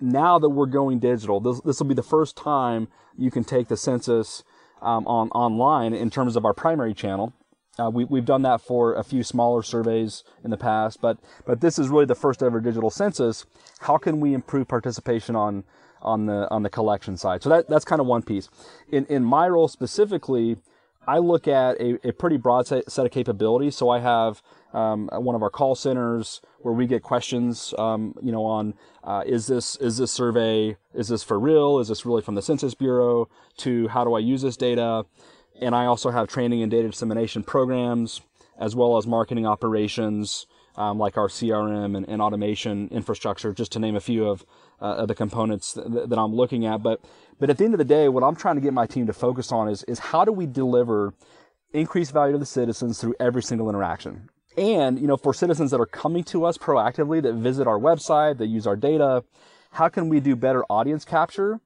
now 0.00 0.38
that 0.38 0.48
we're 0.48 0.66
going 0.66 0.98
digital. 0.98 1.40
This 1.40 1.60
this 1.60 1.78
will 1.78 1.88
be 1.88 1.94
the 1.94 2.02
first 2.02 2.36
time 2.36 2.88
you 3.18 3.30
can 3.30 3.44
take 3.44 3.68
the 3.68 3.76
census 3.76 4.42
um, 4.80 5.06
on 5.06 5.28
online 5.30 5.92
in 5.92 6.08
terms 6.10 6.36
of 6.36 6.44
our 6.46 6.54
primary 6.54 6.94
channel. 6.94 7.34
Uh, 7.78 7.90
we, 7.90 8.04
we've 8.04 8.26
done 8.26 8.42
that 8.42 8.60
for 8.60 8.94
a 8.94 9.02
few 9.02 9.22
smaller 9.22 9.62
surveys 9.62 10.24
in 10.44 10.50
the 10.50 10.58
past, 10.58 11.00
but 11.00 11.18
but 11.46 11.60
this 11.60 11.78
is 11.78 11.88
really 11.88 12.04
the 12.04 12.14
first 12.14 12.42
ever 12.42 12.60
digital 12.60 12.90
census. 12.90 13.46
How 13.80 13.96
can 13.96 14.20
we 14.20 14.34
improve 14.34 14.68
participation 14.68 15.34
on 15.36 15.64
on 16.02 16.26
the 16.26 16.50
on 16.50 16.62
the 16.62 16.70
collection 16.70 17.16
side? 17.16 17.42
So 17.42 17.48
that 17.48 17.68
that's 17.68 17.84
kind 17.84 18.00
of 18.00 18.06
one 18.06 18.22
piece. 18.22 18.50
In 18.90 19.06
in 19.06 19.24
my 19.24 19.48
role 19.48 19.68
specifically, 19.68 20.58
I 21.06 21.18
look 21.18 21.48
at 21.48 21.80
a, 21.80 21.98
a 22.06 22.12
pretty 22.12 22.36
broad 22.36 22.66
set, 22.66 22.90
set 22.90 23.06
of 23.06 23.12
capabilities. 23.12 23.76
So 23.76 23.88
I 23.88 24.00
have 24.00 24.42
um, 24.72 25.08
one 25.12 25.34
of 25.34 25.42
our 25.42 25.50
call 25.50 25.74
centers 25.74 26.40
where 26.60 26.74
we 26.74 26.86
get 26.86 27.02
questions, 27.02 27.74
um, 27.78 28.14
you 28.22 28.32
know, 28.32 28.44
on 28.44 28.74
uh, 29.02 29.22
is 29.26 29.46
this 29.46 29.76
is 29.76 29.96
this 29.96 30.12
survey 30.12 30.76
is 30.94 31.08
this 31.08 31.22
for 31.22 31.40
real? 31.40 31.78
Is 31.78 31.88
this 31.88 32.06
really 32.06 32.22
from 32.22 32.34
the 32.34 32.42
Census 32.42 32.74
Bureau? 32.74 33.28
To 33.58 33.88
how 33.88 34.04
do 34.04 34.14
I 34.14 34.20
use 34.20 34.42
this 34.42 34.56
data? 34.56 35.04
And 35.62 35.74
I 35.74 35.86
also 35.86 36.10
have 36.10 36.28
training 36.28 36.62
and 36.62 36.70
data 36.70 36.88
dissemination 36.88 37.42
programs, 37.42 38.20
as 38.58 38.76
well 38.76 38.96
as 38.96 39.06
marketing 39.06 39.46
operations, 39.46 40.46
um, 40.76 40.98
like 40.98 41.16
our 41.16 41.28
CRM 41.28 41.96
and, 41.96 42.08
and, 42.08 42.22
automation 42.22 42.88
infrastructure, 42.88 43.52
just 43.52 43.72
to 43.72 43.78
name 43.78 43.94
a 43.94 44.00
few 44.00 44.26
of, 44.26 44.44
uh, 44.80 44.96
of 44.96 45.08
the 45.08 45.14
components 45.14 45.74
th- 45.74 46.08
that 46.08 46.18
I'm 46.18 46.34
looking 46.34 46.64
at. 46.64 46.82
But 46.82 47.00
but 47.38 47.50
at 47.50 47.58
the 47.58 47.64
end 47.64 47.74
of 47.74 47.78
the 47.78 47.84
day, 47.84 48.08
what 48.08 48.22
I'm 48.22 48.36
trying 48.36 48.54
to 48.54 48.60
get 48.60 48.72
my 48.72 48.86
team 48.86 49.06
to 49.06 49.12
focus 49.12 49.52
on 49.52 49.68
is 49.68 49.82
is 49.84 49.98
how 49.98 50.24
do 50.24 50.32
we 50.32 50.46
deliver 50.46 51.14
increased 51.72 52.12
value 52.12 52.32
to 52.32 52.38
the 52.38 52.46
citizens 52.46 53.00
through 53.00 53.14
every 53.18 53.42
single 53.42 53.68
interaction. 53.68 54.28
And 54.56 54.98
you 54.98 55.06
know, 55.06 55.16
for 55.16 55.32
citizens 55.32 55.70
that 55.70 55.80
are 55.80 55.86
coming 55.86 56.24
to 56.24 56.44
us 56.44 56.58
proactively, 56.58 57.22
that 57.22 57.34
visit 57.34 57.66
our 57.66 57.78
website, 57.78 58.38
that 58.38 58.48
use 58.48 58.66
our 58.66 58.76
data, 58.76 59.24
how 59.72 59.88
can 59.88 60.08
we 60.08 60.20
do 60.20 60.36
better 60.36 60.64
audience 60.68 61.04
capture? 61.04 61.60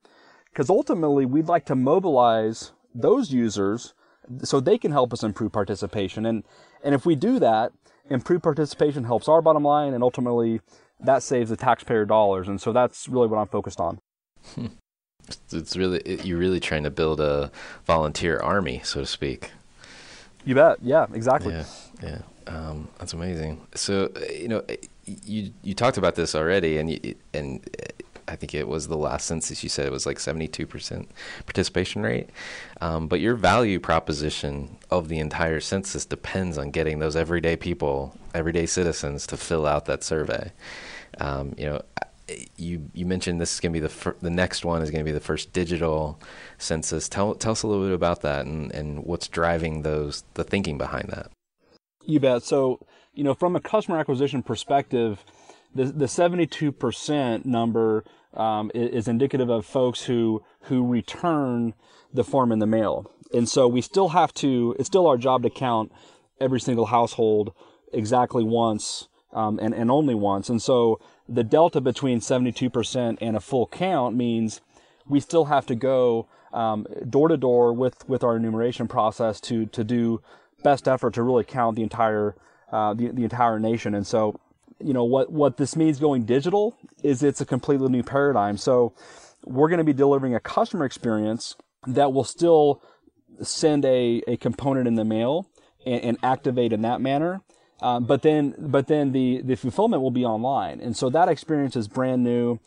Because 0.51 0.71
ultimately, 0.71 1.27
we'd 1.27 1.49
like 1.49 1.67
to 1.67 1.75
mobilize 1.75 2.73
those 3.01 3.33
users 3.33 3.95
so 4.43 4.61
they 4.61 4.79
can 4.79 4.93
help 4.93 5.13
us 5.13 5.23
improve 5.23 5.53
participation. 5.53 6.27
And, 6.27 6.45
and 6.83 6.95
if 6.95 7.07
we 7.07 7.15
do 7.15 7.39
that, 7.39 7.73
improved 8.11 8.43
participation 8.43 9.05
helps 9.05 9.29
our 9.29 9.43
bottom 9.43 9.65
line 9.65 9.95
and 9.95 10.03
ultimately 10.03 10.61
that 11.01 11.23
saves 11.23 11.51
the 11.51 11.57
taxpayer 11.57 12.05
dollars. 12.05 12.49
And 12.49 12.61
so 12.61 12.73
that's 12.73 13.09
really 13.09 13.27
what 13.27 13.39
I'm 13.39 13.49
focused 13.49 13.81
on. 13.81 14.01
It's 15.51 15.77
really, 15.77 16.21
you're 16.23 16.39
really 16.39 16.61
trying 16.61 16.85
to 16.85 16.91
build 16.91 17.19
a 17.19 17.51
volunteer 17.85 18.39
army, 18.39 18.81
so 18.85 19.01
to 19.01 19.07
speak. 19.07 19.51
You 20.45 20.55
bet. 20.55 20.79
Yeah, 20.83 21.07
exactly. 21.13 21.53
Yeah. 21.53 21.65
Yeah. 22.01 22.19
Um, 22.47 22.89
that's 22.99 23.13
amazing. 23.13 23.67
So, 23.75 24.13
you 24.33 24.47
know, 24.47 24.63
you, 25.05 25.53
you 25.63 25.75
talked 25.75 25.99
about 25.99 26.15
this 26.15 26.37
already 26.37 26.79
and 26.79 26.91
you, 26.91 27.17
and 27.35 27.69
I 28.29 28.37
think 28.37 28.55
it 28.55 28.69
was 28.69 28.89
the 28.89 28.97
last 28.97 29.27
census 29.27 29.63
you 29.63 29.69
said 29.69 29.87
it 29.87 29.93
was 29.93 30.07
like 30.07 30.19
72% 30.19 31.07
participation 31.45 32.03
rate. 32.03 32.31
Um, 32.81 33.09
but 33.09 33.21
your 33.21 33.35
value 33.35 33.79
proposition 33.81 34.77
of 34.91 35.09
the 35.09 35.19
entire 35.19 35.61
census 35.61 36.05
depends 36.05 36.59
on 36.59 36.71
getting 36.71 36.99
those 36.99 37.17
everyday 37.17 37.57
people, 37.57 38.17
everyday 38.35 38.67
citizens 38.67 39.27
to 39.29 39.37
fill 39.37 39.67
out 39.67 39.87
that 39.87 40.03
survey. 40.03 40.53
Um, 41.19 41.55
you 41.57 41.67
know, 41.67 41.83
you 42.57 42.91
you 42.93 43.07
mentioned 43.07 43.41
this 43.41 43.55
is 43.55 43.61
going 43.61 43.73
to 43.73 43.77
be 43.77 43.81
the 43.81 43.89
fir- 43.89 44.17
the 44.21 44.31
next 44.31 44.65
one 44.65 44.83
is 44.83 44.91
going 44.91 45.05
to 45.05 45.09
be 45.09 45.13
the 45.13 45.21
first 45.21 45.53
digital 45.53 46.21
census. 46.59 47.09
Tell 47.09 47.35
tell 47.35 47.53
us 47.53 47.63
a 47.63 47.69
little 47.69 47.85
bit 47.85 47.95
about 47.95 48.23
that 48.23 48.47
and, 48.47 48.73
and 48.73 49.05
what's 49.05 49.29
driving 49.29 49.83
those 49.83 50.25
the 50.35 50.45
thinking 50.45 50.77
behind 50.77 51.09
that. 51.11 51.31
You 52.05 52.21
bet. 52.21 52.43
So 52.43 52.85
you 53.15 53.25
know, 53.25 53.35
from 53.35 53.57
a 53.57 53.61
customer 53.61 53.99
acquisition 53.99 54.43
perspective, 54.43 55.25
the 55.77 55.85
the 55.85 56.07
72% 56.07 57.45
number 57.45 58.05
um, 58.35 58.71
is 58.75 59.09
indicative 59.09 59.49
of 59.49 59.65
folks 59.65 60.05
who 60.05 60.43
who 60.63 60.87
return 60.87 61.75
the 62.13 62.25
form 62.25 62.53
in 62.53 62.59
the 62.59 62.67
mail. 62.67 63.11
And 63.33 63.49
so 63.49 63.67
we 63.69 63.81
still 63.81 64.11
have 64.11 64.33
to. 64.35 64.75
It's 64.79 64.87
still 64.87 65.07
our 65.07 65.17
job 65.17 65.43
to 65.43 65.51
count 65.51 65.93
every 66.41 66.61
single 66.61 66.87
household 66.87 67.53
exactly 67.93 68.45
once 68.45 69.09
um, 69.33 69.59
and 69.61 69.75
and 69.75 69.91
only 69.91 70.15
once. 70.15 70.49
And 70.49 70.61
so 70.61 71.01
the 71.29 71.45
delta 71.45 71.81
between 71.81 72.21
72% 72.21 73.19
and 73.21 73.37
a 73.37 73.41
full 73.41 73.67
count 73.67 74.17
means 74.17 74.61
we 75.07 75.21
still 75.21 75.47
have 75.47 75.67
to 75.67 75.75
go 75.75 76.29
um, 76.53 76.87
door 77.09 77.29
to 77.29 77.37
door 77.37 77.73
with 77.73 78.09
with 78.09 78.25
our 78.25 78.37
enumeration 78.37 78.89
process 78.89 79.41
to 79.43 79.67
to 79.67 79.85
do 79.85 80.23
best 80.63 80.89
effort 80.89 81.15
to 81.15 81.23
really 81.23 81.45
count 81.45 81.77
the 81.77 81.83
entire 81.83 82.35
uh, 82.73 82.95
the 82.95 83.09
the 83.09 83.25
entire 83.25 83.59
nation. 83.59 83.95
And 83.95 84.07
so 84.07 84.41
you 84.81 84.93
know 84.93 85.05
what 85.05 85.33
what 85.33 85.57
this 85.57 85.77
means 85.77 85.99
going 85.99 86.25
digital 86.25 86.77
is 87.03 87.23
it's 87.23 87.41
a 87.41 87.47
completely 87.47 87.89
new 87.89 88.03
paradigm. 88.03 88.57
So 88.57 88.93
we're 89.45 89.69
going 89.69 89.79
to 89.79 89.85
be 89.85 89.93
delivering 89.93 90.35
a 90.35 90.41
customer 90.41 90.85
experience 90.85 91.57
that 91.87 92.13
will 92.13 92.25
still 92.25 92.83
send 93.43 93.85
a, 93.85 94.23
a 94.27 94.37
component 94.37 94.89
in 94.89 94.97
the 94.97 95.05
mail 95.05 95.47
and, 95.85 96.03
and 96.03 96.19
activate 96.23 96.73
in 96.73 96.83
that 96.83 97.01
manner. 97.01 97.41
Um, 97.81 98.05
but 98.05 98.23
then 98.23 98.55
but 98.59 98.87
then 98.87 99.13
the 99.13 99.43
the 99.43 99.55
fulfillment 99.55 100.03
will 100.03 100.11
be 100.11 100.25
online, 100.25 100.81
and 100.81 100.97
so 100.97 101.11
that 101.11 101.29
experience 101.29 101.77
is 101.77 101.89
brand 101.89 102.25
new. 102.25 102.59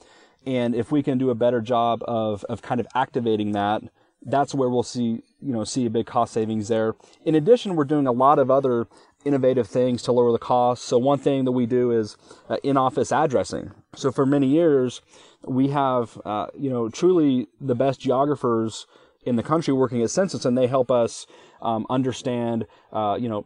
And 0.46 0.74
if 0.74 0.92
we 0.92 1.04
can 1.04 1.18
do 1.18 1.32
a 1.32 1.36
better 1.36 1.62
job 1.62 2.02
of 2.08 2.44
of 2.46 2.62
kind 2.62 2.80
of 2.80 2.88
activating 2.94 3.54
that, 3.54 3.82
that's 4.22 4.54
where 4.54 4.70
we'll 4.70 4.84
see 4.84 5.24
you 5.42 5.54
know 5.54 5.64
see 5.64 5.88
a 5.88 5.90
big 5.90 6.06
cost 6.06 6.34
savings 6.34 6.68
there. 6.68 6.94
In 7.26 7.34
addition, 7.34 7.76
we're 7.76 7.86
doing 7.86 8.06
a 8.06 8.12
lot 8.12 8.38
of 8.38 8.52
other 8.52 8.88
innovative 9.26 9.68
things 9.68 10.02
to 10.04 10.12
lower 10.12 10.32
the 10.32 10.40
cost. 10.40 10.86
So 10.86 10.98
one 10.98 11.20
thing 11.20 11.46
that 11.46 11.52
we 11.52 11.66
do 11.66 11.92
is 11.92 12.18
uh, 12.50 12.58
in-office 12.64 13.12
addressing. 13.12 13.72
So 13.96 14.12
for 14.12 14.26
many 14.26 14.48
years, 14.48 15.02
we 15.46 15.70
have 15.70 16.20
uh, 16.26 16.48
you 16.58 16.70
know 16.70 16.90
truly 16.90 17.48
the 17.60 17.76
best 17.76 18.00
geographers 18.00 18.86
in 19.26 19.36
the 19.36 19.44
country 19.44 19.74
working 19.74 20.02
at 20.02 20.10
census, 20.10 20.46
and 20.46 20.58
they 20.58 20.68
help 20.68 20.90
us 20.92 21.28
um, 21.62 21.86
understand 21.90 22.66
uh, 22.92 23.18
you 23.20 23.30
know 23.30 23.46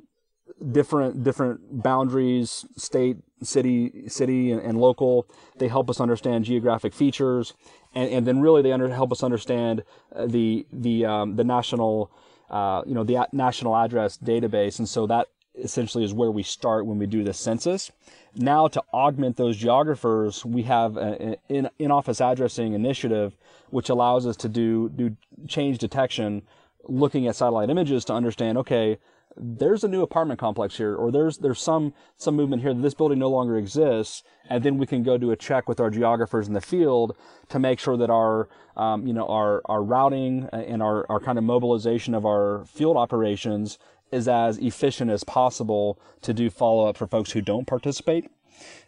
different 0.72 1.24
different 1.24 1.84
boundaries, 1.84 2.66
state, 2.78 3.18
city, 3.42 4.08
city, 4.08 4.52
and, 4.52 4.62
and, 4.62 4.78
local. 4.80 5.28
They 5.58 5.68
help 5.68 5.90
us 5.90 6.00
understand 6.00 6.46
geographic 6.46 6.94
features, 6.94 7.54
and, 7.96 8.10
and 8.10 8.28
then 8.28 8.42
really 8.42 8.62
they 8.62 8.72
under, 8.72 8.90
help 8.90 9.12
us 9.12 9.24
understand 9.24 9.84
uh, 10.16 10.26
the 10.28 10.66
the 10.72 11.06
um, 11.06 11.36
the 11.36 11.44
national. 11.44 12.12
Uh, 12.50 12.84
you 12.86 12.94
know 12.94 13.04
the 13.04 13.28
national 13.32 13.76
address 13.76 14.16
database, 14.16 14.78
and 14.78 14.88
so 14.88 15.08
that 15.08 15.28
essentially 15.64 16.04
is 16.04 16.14
where 16.14 16.32
we 16.32 16.44
start 16.44 16.86
when 16.86 17.00
we 17.00 17.06
do 17.06 17.24
the 17.24 17.34
census. 17.34 17.92
Now, 18.36 18.68
to 18.68 18.84
augment 18.94 19.38
those 19.38 19.58
geographers, 19.58 20.46
we 20.46 20.64
have 20.64 20.98
an 20.98 21.38
in 21.50 21.92
office 21.92 22.20
addressing 22.20 22.74
initiative, 22.74 23.36
which 23.70 23.90
allows 23.90 24.26
us 24.26 24.36
to 24.38 24.50
do, 24.50 24.90
do 24.90 25.16
change 25.48 25.78
detection 25.78 26.44
looking 26.86 27.28
at 27.28 27.36
satellite 27.36 27.70
images 27.70 28.04
to 28.06 28.14
understand, 28.14 28.58
okay, 28.58 28.98
there's 29.36 29.84
a 29.84 29.88
new 29.88 30.02
apartment 30.02 30.40
complex 30.40 30.78
here, 30.78 30.96
or 30.96 31.12
there's 31.12 31.40
there's 31.40 31.60
some 31.60 31.94
some 32.18 32.36
movement 32.36 32.62
here 32.62 32.74
that 32.74 32.82
this 32.82 32.94
building 32.94 33.20
no 33.20 33.30
longer 33.30 33.58
exists, 33.58 34.24
and 34.50 34.64
then 34.64 34.78
we 34.78 34.86
can 34.86 35.02
go 35.02 35.18
do 35.18 35.32
a 35.32 35.36
check 35.36 35.68
with 35.68 35.80
our 35.80 35.90
geographers 35.90 36.48
in 36.48 36.54
the 36.54 36.62
field 36.62 37.18
to 37.50 37.58
make 37.58 37.80
sure 37.80 37.98
that 37.98 38.10
our 38.10 38.48
um, 38.78 39.08
you 39.08 39.14
know 39.14 39.26
our 39.26 39.62
our 39.66 39.82
routing 39.84 40.50
and 40.52 40.84
our 40.84 41.06
our 41.10 41.20
kind 41.20 41.38
of 41.38 41.44
mobilization 41.44 42.14
of 42.14 42.26
our 42.26 42.64
field 42.66 42.96
operations 42.96 43.80
is 44.14 44.28
as 44.28 44.58
efficient 44.60 45.12
as 45.12 45.24
possible 45.24 46.00
to 46.22 46.34
do 46.34 46.50
follow 46.50 46.88
up 46.88 46.98
for 46.98 47.08
folks 47.08 47.32
who 47.32 47.42
don't 47.42 47.68
participate. 47.68 48.30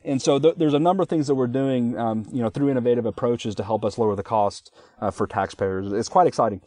And 0.03 0.21
so 0.21 0.39
th- 0.39 0.55
there's 0.57 0.73
a 0.73 0.79
number 0.79 1.03
of 1.03 1.09
things 1.09 1.27
that 1.27 1.35
we're 1.35 1.47
doing, 1.47 1.97
um, 1.97 2.25
you 2.31 2.41
know, 2.41 2.49
through 2.49 2.69
innovative 2.69 3.05
approaches 3.05 3.55
to 3.55 3.63
help 3.63 3.83
us 3.83 3.97
lower 3.97 4.15
the 4.15 4.23
cost 4.23 4.71
uh, 5.01 5.11
for 5.11 5.27
taxpayers. 5.27 5.91
It's 5.91 6.09
quite 6.09 6.27
exciting. 6.27 6.61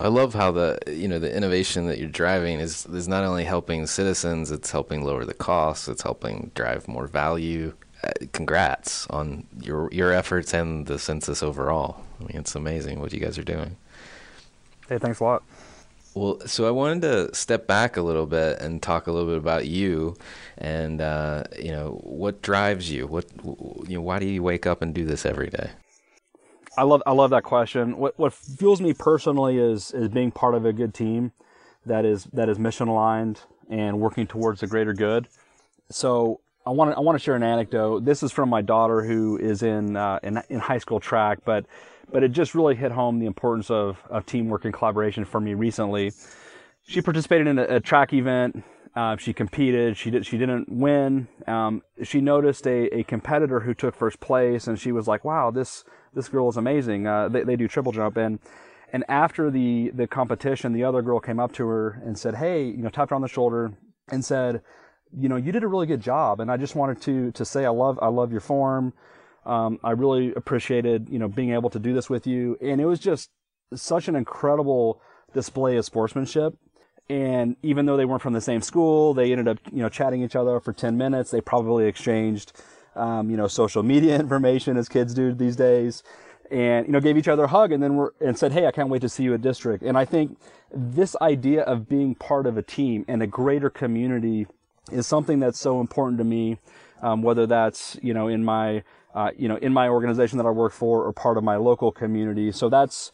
I 0.00 0.08
love 0.08 0.34
how 0.34 0.50
the 0.50 0.78
you 0.88 1.06
know 1.06 1.18
the 1.18 1.34
innovation 1.34 1.86
that 1.86 1.98
you're 1.98 2.08
driving 2.08 2.58
is 2.58 2.86
is 2.86 3.06
not 3.06 3.24
only 3.24 3.44
helping 3.44 3.86
citizens, 3.86 4.50
it's 4.50 4.70
helping 4.70 5.04
lower 5.04 5.24
the 5.24 5.34
costs, 5.34 5.86
it's 5.86 6.02
helping 6.02 6.50
drive 6.54 6.88
more 6.88 7.06
value. 7.06 7.74
Uh, 8.02 8.10
congrats 8.32 9.06
on 9.08 9.46
your 9.60 9.88
your 9.92 10.10
efforts 10.12 10.54
and 10.54 10.86
the 10.86 10.98
census 10.98 11.42
overall. 11.42 12.02
I 12.20 12.24
mean, 12.24 12.36
it's 12.36 12.56
amazing 12.56 13.00
what 13.00 13.12
you 13.12 13.20
guys 13.20 13.38
are 13.38 13.44
doing. 13.44 13.76
Hey, 14.88 14.98
thanks 14.98 15.20
a 15.20 15.24
lot. 15.24 15.44
Well, 16.14 16.40
so 16.46 16.66
I 16.66 16.70
wanted 16.70 17.02
to 17.02 17.34
step 17.34 17.66
back 17.66 17.96
a 17.96 18.02
little 18.02 18.26
bit 18.26 18.60
and 18.60 18.82
talk 18.82 19.06
a 19.06 19.12
little 19.12 19.28
bit 19.28 19.38
about 19.38 19.66
you, 19.66 20.14
and 20.58 21.00
uh, 21.00 21.44
you 21.58 21.72
know 21.72 22.00
what 22.02 22.42
drives 22.42 22.90
you. 22.90 23.06
What 23.06 23.24
you 23.42 23.96
know, 23.96 24.02
why 24.02 24.18
do 24.18 24.26
you 24.26 24.42
wake 24.42 24.66
up 24.66 24.82
and 24.82 24.94
do 24.94 25.04
this 25.04 25.24
every 25.24 25.48
day? 25.48 25.70
I 26.76 26.82
love 26.82 27.02
I 27.06 27.12
love 27.12 27.30
that 27.30 27.44
question. 27.44 27.96
What 27.96 28.18
what 28.18 28.32
fuels 28.34 28.80
me 28.80 28.92
personally 28.92 29.58
is 29.58 29.90
is 29.92 30.08
being 30.08 30.30
part 30.30 30.54
of 30.54 30.66
a 30.66 30.72
good 30.72 30.92
team 30.92 31.32
that 31.86 32.04
is 32.04 32.24
that 32.32 32.48
is 32.48 32.58
mission 32.58 32.88
aligned 32.88 33.40
and 33.70 33.98
working 34.00 34.26
towards 34.26 34.60
the 34.60 34.66
greater 34.66 34.92
good. 34.92 35.28
So 35.90 36.40
I 36.66 36.70
want 36.70 36.92
to 36.92 36.96
I 36.96 37.00
want 37.00 37.18
to 37.18 37.22
share 37.22 37.34
an 37.34 37.42
anecdote. 37.42 38.04
This 38.04 38.22
is 38.22 38.32
from 38.32 38.48
my 38.48 38.62
daughter 38.62 39.02
who 39.02 39.38
is 39.38 39.62
in 39.62 39.96
uh, 39.96 40.18
in, 40.22 40.42
in 40.48 40.60
high 40.60 40.78
school 40.78 41.00
track, 41.00 41.38
but 41.44 41.66
but 42.10 42.22
it 42.22 42.32
just 42.32 42.54
really 42.54 42.74
hit 42.74 42.92
home 42.92 43.18
the 43.18 43.26
importance 43.26 43.70
of, 43.70 43.98
of 44.10 44.26
teamwork 44.26 44.64
and 44.64 44.74
collaboration 44.74 45.24
for 45.24 45.40
me 45.40 45.54
recently. 45.54 46.12
She 46.82 47.00
participated 47.00 47.46
in 47.46 47.58
a, 47.58 47.64
a 47.64 47.80
track 47.80 48.12
event. 48.12 48.64
Uh, 48.94 49.16
she 49.16 49.32
competed. 49.32 49.96
She 49.96 50.10
did. 50.10 50.26
She 50.26 50.36
didn't 50.36 50.68
win. 50.68 51.28
Um, 51.46 51.82
she 52.02 52.20
noticed 52.20 52.66
a, 52.66 52.94
a 52.94 53.04
competitor 53.04 53.60
who 53.60 53.72
took 53.72 53.94
first 53.94 54.20
place, 54.20 54.66
and 54.66 54.78
she 54.78 54.92
was 54.92 55.08
like, 55.08 55.24
"Wow, 55.24 55.50
this 55.50 55.84
this 56.12 56.28
girl 56.28 56.50
is 56.50 56.58
amazing. 56.58 57.06
Uh, 57.06 57.28
they, 57.28 57.42
they 57.42 57.56
do 57.56 57.68
triple 57.68 57.92
jump." 57.92 58.18
And 58.18 58.38
and 58.92 59.02
after 59.08 59.50
the 59.50 59.92
the 59.94 60.06
competition, 60.06 60.74
the 60.74 60.84
other 60.84 61.00
girl 61.00 61.20
came 61.20 61.40
up 61.40 61.52
to 61.52 61.66
her 61.68 62.02
and 62.04 62.18
said, 62.18 62.34
"Hey, 62.34 62.64
you 62.64 62.82
know, 62.82 62.90
tapped 62.90 63.10
her 63.10 63.16
on 63.16 63.22
the 63.22 63.28
shoulder 63.28 63.72
and 64.10 64.22
said, 64.22 64.60
you 65.16 65.28
know, 65.28 65.36
you 65.36 65.52
did 65.52 65.62
a 65.62 65.68
really 65.68 65.86
good 65.86 66.00
job. 66.00 66.40
And 66.40 66.50
I 66.50 66.56
just 66.56 66.74
wanted 66.74 67.00
to 67.02 67.32
to 67.32 67.44
say 67.44 67.64
I 67.64 67.70
love 67.70 67.98
I 68.02 68.08
love 68.08 68.32
your 68.32 68.40
form. 68.40 68.92
Um, 69.44 69.80
I 69.82 69.92
really 69.92 70.32
appreciated, 70.34 71.08
you 71.10 71.18
know, 71.18 71.28
being 71.28 71.52
able 71.52 71.70
to 71.70 71.78
do 71.78 71.92
this 71.92 72.08
with 72.08 72.26
you. 72.26 72.56
And 72.60 72.80
it 72.80 72.86
was 72.86 73.00
just 73.00 73.30
such 73.74 74.08
an 74.08 74.16
incredible 74.16 75.00
display 75.32 75.76
of 75.76 75.84
sportsmanship. 75.84 76.54
And 77.08 77.56
even 77.62 77.86
though 77.86 77.96
they 77.96 78.04
weren't 78.04 78.22
from 78.22 78.32
the 78.32 78.40
same 78.40 78.62
school, 78.62 79.12
they 79.14 79.32
ended 79.32 79.48
up, 79.48 79.58
you 79.72 79.82
know, 79.82 79.88
chatting 79.88 80.22
each 80.22 80.36
other 80.36 80.60
for 80.60 80.72
10 80.72 80.96
minutes. 80.96 81.30
They 81.30 81.40
probably 81.40 81.86
exchanged, 81.86 82.52
um, 82.94 83.30
you 83.30 83.36
know, 83.36 83.48
social 83.48 83.82
media 83.82 84.16
information 84.20 84.76
as 84.76 84.88
kids 84.88 85.14
do 85.14 85.34
these 85.34 85.56
days. 85.56 86.02
And, 86.50 86.86
you 86.86 86.92
know, 86.92 87.00
gave 87.00 87.16
each 87.16 87.28
other 87.28 87.44
a 87.44 87.48
hug 87.48 87.72
and 87.72 87.82
then 87.82 87.96
were, 87.96 88.14
and 88.20 88.38
said, 88.38 88.52
Hey, 88.52 88.66
I 88.66 88.70
can't 88.70 88.90
wait 88.90 89.00
to 89.02 89.08
see 89.08 89.24
you 89.24 89.34
at 89.34 89.40
district. 89.40 89.82
And 89.82 89.96
I 89.96 90.04
think 90.04 90.38
this 90.72 91.16
idea 91.20 91.62
of 91.62 91.88
being 91.88 92.14
part 92.14 92.46
of 92.46 92.56
a 92.56 92.62
team 92.62 93.04
and 93.08 93.22
a 93.22 93.26
greater 93.26 93.70
community 93.70 94.46
is 94.90 95.06
something 95.06 95.40
that's 95.40 95.58
so 95.58 95.80
important 95.80 96.18
to 96.18 96.24
me. 96.24 96.58
Um, 97.00 97.22
whether 97.22 97.48
that's, 97.48 97.98
you 98.00 98.14
know, 98.14 98.28
in 98.28 98.44
my, 98.44 98.84
uh, 99.14 99.30
you 99.36 99.48
know, 99.48 99.56
in 99.56 99.72
my 99.72 99.88
organization 99.88 100.38
that 100.38 100.46
I 100.46 100.50
work 100.50 100.72
for 100.72 101.04
or 101.04 101.12
part 101.12 101.36
of 101.36 101.44
my 101.44 101.56
local 101.56 101.92
community. 101.92 102.52
So 102.52 102.68
that's, 102.68 103.12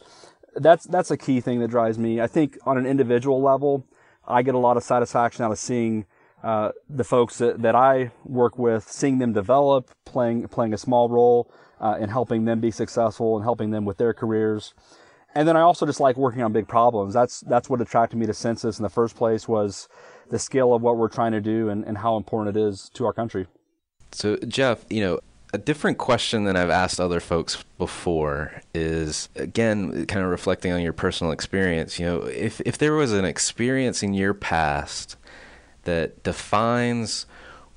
that's, 0.55 0.85
that's 0.85 1.11
a 1.11 1.17
key 1.17 1.41
thing 1.41 1.59
that 1.59 1.69
drives 1.69 1.97
me. 1.97 2.21
I 2.21 2.27
think 2.27 2.57
on 2.65 2.77
an 2.77 2.85
individual 2.85 3.41
level, 3.41 3.85
I 4.27 4.41
get 4.41 4.55
a 4.55 4.59
lot 4.59 4.77
of 4.77 4.83
satisfaction 4.83 5.43
out 5.43 5.51
of 5.51 5.59
seeing, 5.59 6.05
uh, 6.43 6.71
the 6.89 7.03
folks 7.03 7.37
that, 7.39 7.61
that 7.61 7.75
I 7.75 8.11
work 8.23 8.57
with, 8.57 8.89
seeing 8.89 9.17
them 9.17 9.33
develop, 9.33 9.91
playing, 10.05 10.47
playing 10.47 10.73
a 10.73 10.77
small 10.77 11.09
role, 11.09 11.51
uh, 11.81 11.97
in 11.99 12.09
helping 12.09 12.45
them 12.45 12.59
be 12.59 12.71
successful 12.71 13.35
and 13.35 13.43
helping 13.43 13.71
them 13.71 13.85
with 13.85 13.97
their 13.97 14.13
careers. 14.13 14.73
And 15.35 15.47
then 15.47 15.55
I 15.55 15.61
also 15.61 15.85
just 15.85 15.99
like 15.99 16.17
working 16.17 16.41
on 16.41 16.53
big 16.53 16.67
problems. 16.67 17.13
That's, 17.13 17.41
that's 17.41 17.69
what 17.69 17.81
attracted 17.81 18.17
me 18.17 18.25
to 18.25 18.33
Census 18.33 18.79
in 18.79 18.83
the 18.83 18.89
first 18.89 19.15
place 19.15 19.47
was 19.47 19.87
the 20.29 20.39
scale 20.39 20.73
of 20.73 20.81
what 20.81 20.97
we're 20.97 21.09
trying 21.09 21.33
to 21.33 21.41
do 21.41 21.69
and, 21.69 21.85
and 21.85 21.97
how 21.97 22.17
important 22.17 22.55
it 22.55 22.59
is 22.59 22.89
to 22.95 23.05
our 23.05 23.13
country. 23.13 23.47
So, 24.11 24.37
Jeff, 24.37 24.85
you 24.89 25.01
know, 25.01 25.19
a 25.53 25.57
different 25.57 25.97
question 25.97 26.43
than 26.43 26.55
I've 26.55 26.69
asked 26.69 26.99
other 26.99 27.19
folks 27.19 27.63
before 27.77 28.61
is 28.73 29.29
again 29.35 30.05
kind 30.05 30.23
of 30.23 30.31
reflecting 30.31 30.71
on 30.71 30.81
your 30.81 30.93
personal 30.93 31.31
experience. 31.31 31.99
You 31.99 32.05
know, 32.05 32.21
if 32.23 32.61
if 32.61 32.77
there 32.77 32.93
was 32.93 33.13
an 33.13 33.25
experience 33.25 34.03
in 34.03 34.13
your 34.13 34.33
past 34.33 35.15
that 35.83 36.23
defines 36.23 37.25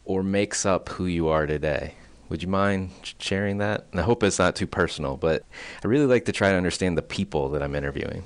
or 0.05 0.23
makes 0.23 0.67
up 0.67 0.91
who 0.91 1.07
you 1.07 1.29
are 1.29 1.47
today, 1.47 1.95
would 2.29 2.43
you 2.43 2.49
mind 2.49 2.91
sharing 3.19 3.59
that? 3.59 3.87
And 3.93 4.01
I 4.01 4.05
hope 4.05 4.23
it's 4.23 4.39
not 4.39 4.57
too 4.57 4.67
personal, 4.67 5.17
but 5.17 5.45
I 5.83 5.87
really 5.87 6.07
like 6.07 6.27
to 6.27 6.33
try 6.33 6.51
to 6.51 6.57
understand 6.57 6.99
the 6.99 7.03
people 7.03 7.49
that 7.51 7.63
I'm 7.63 7.75
interviewing. 7.75 8.25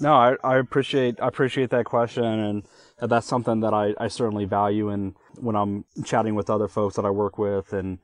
No, 0.00 0.14
I, 0.14 0.36
I 0.42 0.56
appreciate 0.56 1.20
I 1.20 1.28
appreciate 1.28 1.70
that 1.70 1.84
question, 1.84 2.24
and 2.24 2.62
that's 2.98 3.26
something 3.26 3.60
that 3.60 3.74
I, 3.74 3.94
I 3.98 4.08
certainly 4.08 4.46
value. 4.46 4.88
And 4.88 5.14
when 5.36 5.54
I'm 5.54 5.84
chatting 6.04 6.34
with 6.34 6.48
other 6.48 6.68
folks 6.68 6.96
that 6.96 7.04
I 7.04 7.10
work 7.10 7.38
with, 7.38 7.72
and 7.72 7.98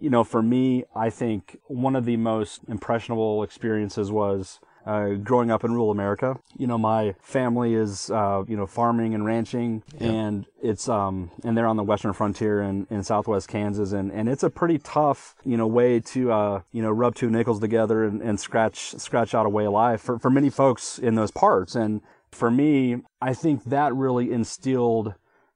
you 0.00 0.10
know, 0.10 0.24
for 0.24 0.42
me, 0.42 0.84
I 0.96 1.10
think 1.10 1.60
one 1.66 1.94
of 1.94 2.04
the 2.04 2.16
most 2.16 2.62
impressionable 2.68 3.42
experiences 3.42 4.10
was 4.10 4.58
uh, 4.86 5.10
growing 5.10 5.50
up 5.50 5.62
in 5.62 5.72
rural 5.72 5.90
America. 5.90 6.38
You 6.56 6.66
know, 6.66 6.78
my 6.78 7.14
family 7.20 7.74
is, 7.74 8.10
uh, 8.10 8.44
you 8.48 8.56
know, 8.56 8.66
farming 8.66 9.14
and 9.14 9.24
ranching 9.24 9.82
yeah. 9.98 10.08
and 10.08 10.46
it's, 10.62 10.88
um, 10.88 11.30
and 11.44 11.56
they're 11.56 11.66
on 11.66 11.76
the 11.76 11.82
western 11.82 12.14
frontier 12.14 12.62
in, 12.62 12.86
in 12.90 13.04
southwest 13.04 13.48
Kansas. 13.48 13.92
And, 13.92 14.10
and 14.10 14.28
it's 14.28 14.42
a 14.42 14.50
pretty 14.50 14.78
tough, 14.78 15.36
you 15.44 15.56
know, 15.56 15.66
way 15.66 16.00
to, 16.00 16.32
uh, 16.32 16.60
you 16.72 16.82
know, 16.82 16.90
rub 16.90 17.14
two 17.14 17.30
nickels 17.30 17.60
together 17.60 18.04
and, 18.04 18.22
and 18.22 18.40
scratch, 18.40 18.92
scratch 18.98 19.34
out 19.34 19.44
a 19.44 19.50
way 19.50 19.66
of 19.66 19.72
life 19.72 20.00
for, 20.00 20.18
for 20.18 20.30
many 20.30 20.48
folks 20.48 20.98
in 20.98 21.14
those 21.14 21.30
parts. 21.30 21.74
And 21.74 22.00
for 22.30 22.50
me, 22.50 23.02
I 23.20 23.34
think 23.34 23.64
that 23.64 23.94
really 23.94 24.32
instilled 24.32 25.14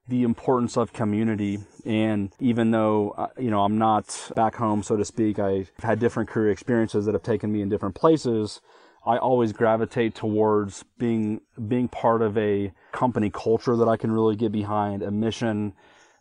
the 0.09 0.23
importance 0.23 0.77
of 0.77 0.93
community. 0.93 1.59
And 1.85 2.33
even 2.39 2.71
though, 2.71 3.11
uh, 3.11 3.29
you 3.39 3.51
know, 3.51 3.63
I'm 3.63 3.79
not 3.79 4.31
back 4.37 4.55
home, 4.57 4.83
so 4.83 4.97
to 4.97 5.05
speak, 5.05 5.39
I've 5.39 5.71
had 5.83 5.99
different 5.99 6.29
career 6.29 6.51
experiences 6.51 7.07
that 7.07 7.15
have 7.15 7.23
taken 7.23 7.53
me 7.53 7.63
in 7.63 7.69
different 7.69 7.95
places. 7.95 8.61
I 9.07 9.19
always 9.19 9.53
gravitate 9.53 10.15
towards 10.15 10.85
being, 10.99 11.41
being 11.69 11.89
part 11.89 12.23
of 12.23 12.37
a 12.39 12.73
company 12.93 13.31
culture 13.31 13.77
that 13.77 13.89
I 13.89 13.97
can 13.97 14.11
really 14.11 14.37
get 14.37 14.53
behind, 14.53 15.03
a 15.03 15.11
mission, 15.11 15.75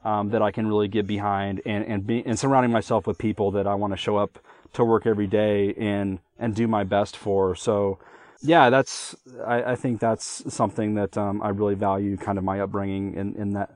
um, 0.04 0.30
that 0.32 0.42
I 0.42 0.52
can 0.52 0.68
really 0.68 0.90
get 0.90 1.08
behind 1.08 1.62
and, 1.66 1.86
and 1.86 2.06
be, 2.06 2.26
and 2.26 2.38
surrounding 2.38 2.72
myself 2.72 3.08
with 3.08 3.18
people 3.18 3.52
that 3.52 3.68
I 3.68 3.76
want 3.76 3.94
to 3.94 3.98
show 3.98 4.18
up 4.18 4.40
to 4.74 4.84
work 4.84 5.06
every 5.06 5.28
day 5.28 5.74
and, 5.76 6.20
and 6.38 6.54
do 6.54 6.68
my 6.68 6.84
best 6.84 7.16
for. 7.16 7.56
So, 7.56 8.00
yeah, 8.44 8.70
that's 8.70 9.16
I, 9.46 9.74
I 9.74 9.76
think 9.76 10.00
that's 10.00 10.54
something 10.54 10.96
that 10.96 11.18
um, 11.18 11.42
I 11.42 11.50
really 11.50 11.76
value, 11.76 12.18
kind 12.18 12.38
of 12.38 12.44
my 12.44 12.60
upbringing 12.62 13.16
in 13.16 13.36
in 13.36 13.52
that 13.52 13.72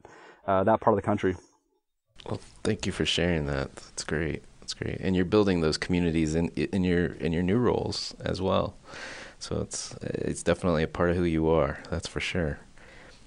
uh, 0.46 0.64
that 0.66 0.82
part 0.82 0.96
of 0.96 1.02
the 1.02 1.06
country. 1.06 1.36
Well, 2.26 2.42
thank 2.64 2.86
you 2.86 2.92
for 2.92 3.06
sharing 3.06 3.46
that. 3.48 3.76
That's 3.76 4.04
great. 4.04 4.44
That's 4.62 4.74
great. 4.74 4.98
And 5.00 5.16
you're 5.16 5.26
building 5.26 5.62
those 5.62 5.78
communities 5.78 6.36
in 6.36 6.50
in 6.50 6.84
your 6.84 7.08
in 7.14 7.34
your 7.34 7.44
new 7.44 7.58
roles 7.58 8.16
as 8.20 8.42
well. 8.42 8.76
So 9.40 9.62
it's 9.62 9.96
it's 10.02 10.44
definitely 10.44 10.84
a 10.84 10.88
part 10.88 11.12
of 11.12 11.18
who 11.18 11.24
you 11.24 11.50
are. 11.50 11.80
That's 11.90 12.08
for 12.08 12.20
sure. 12.20 12.60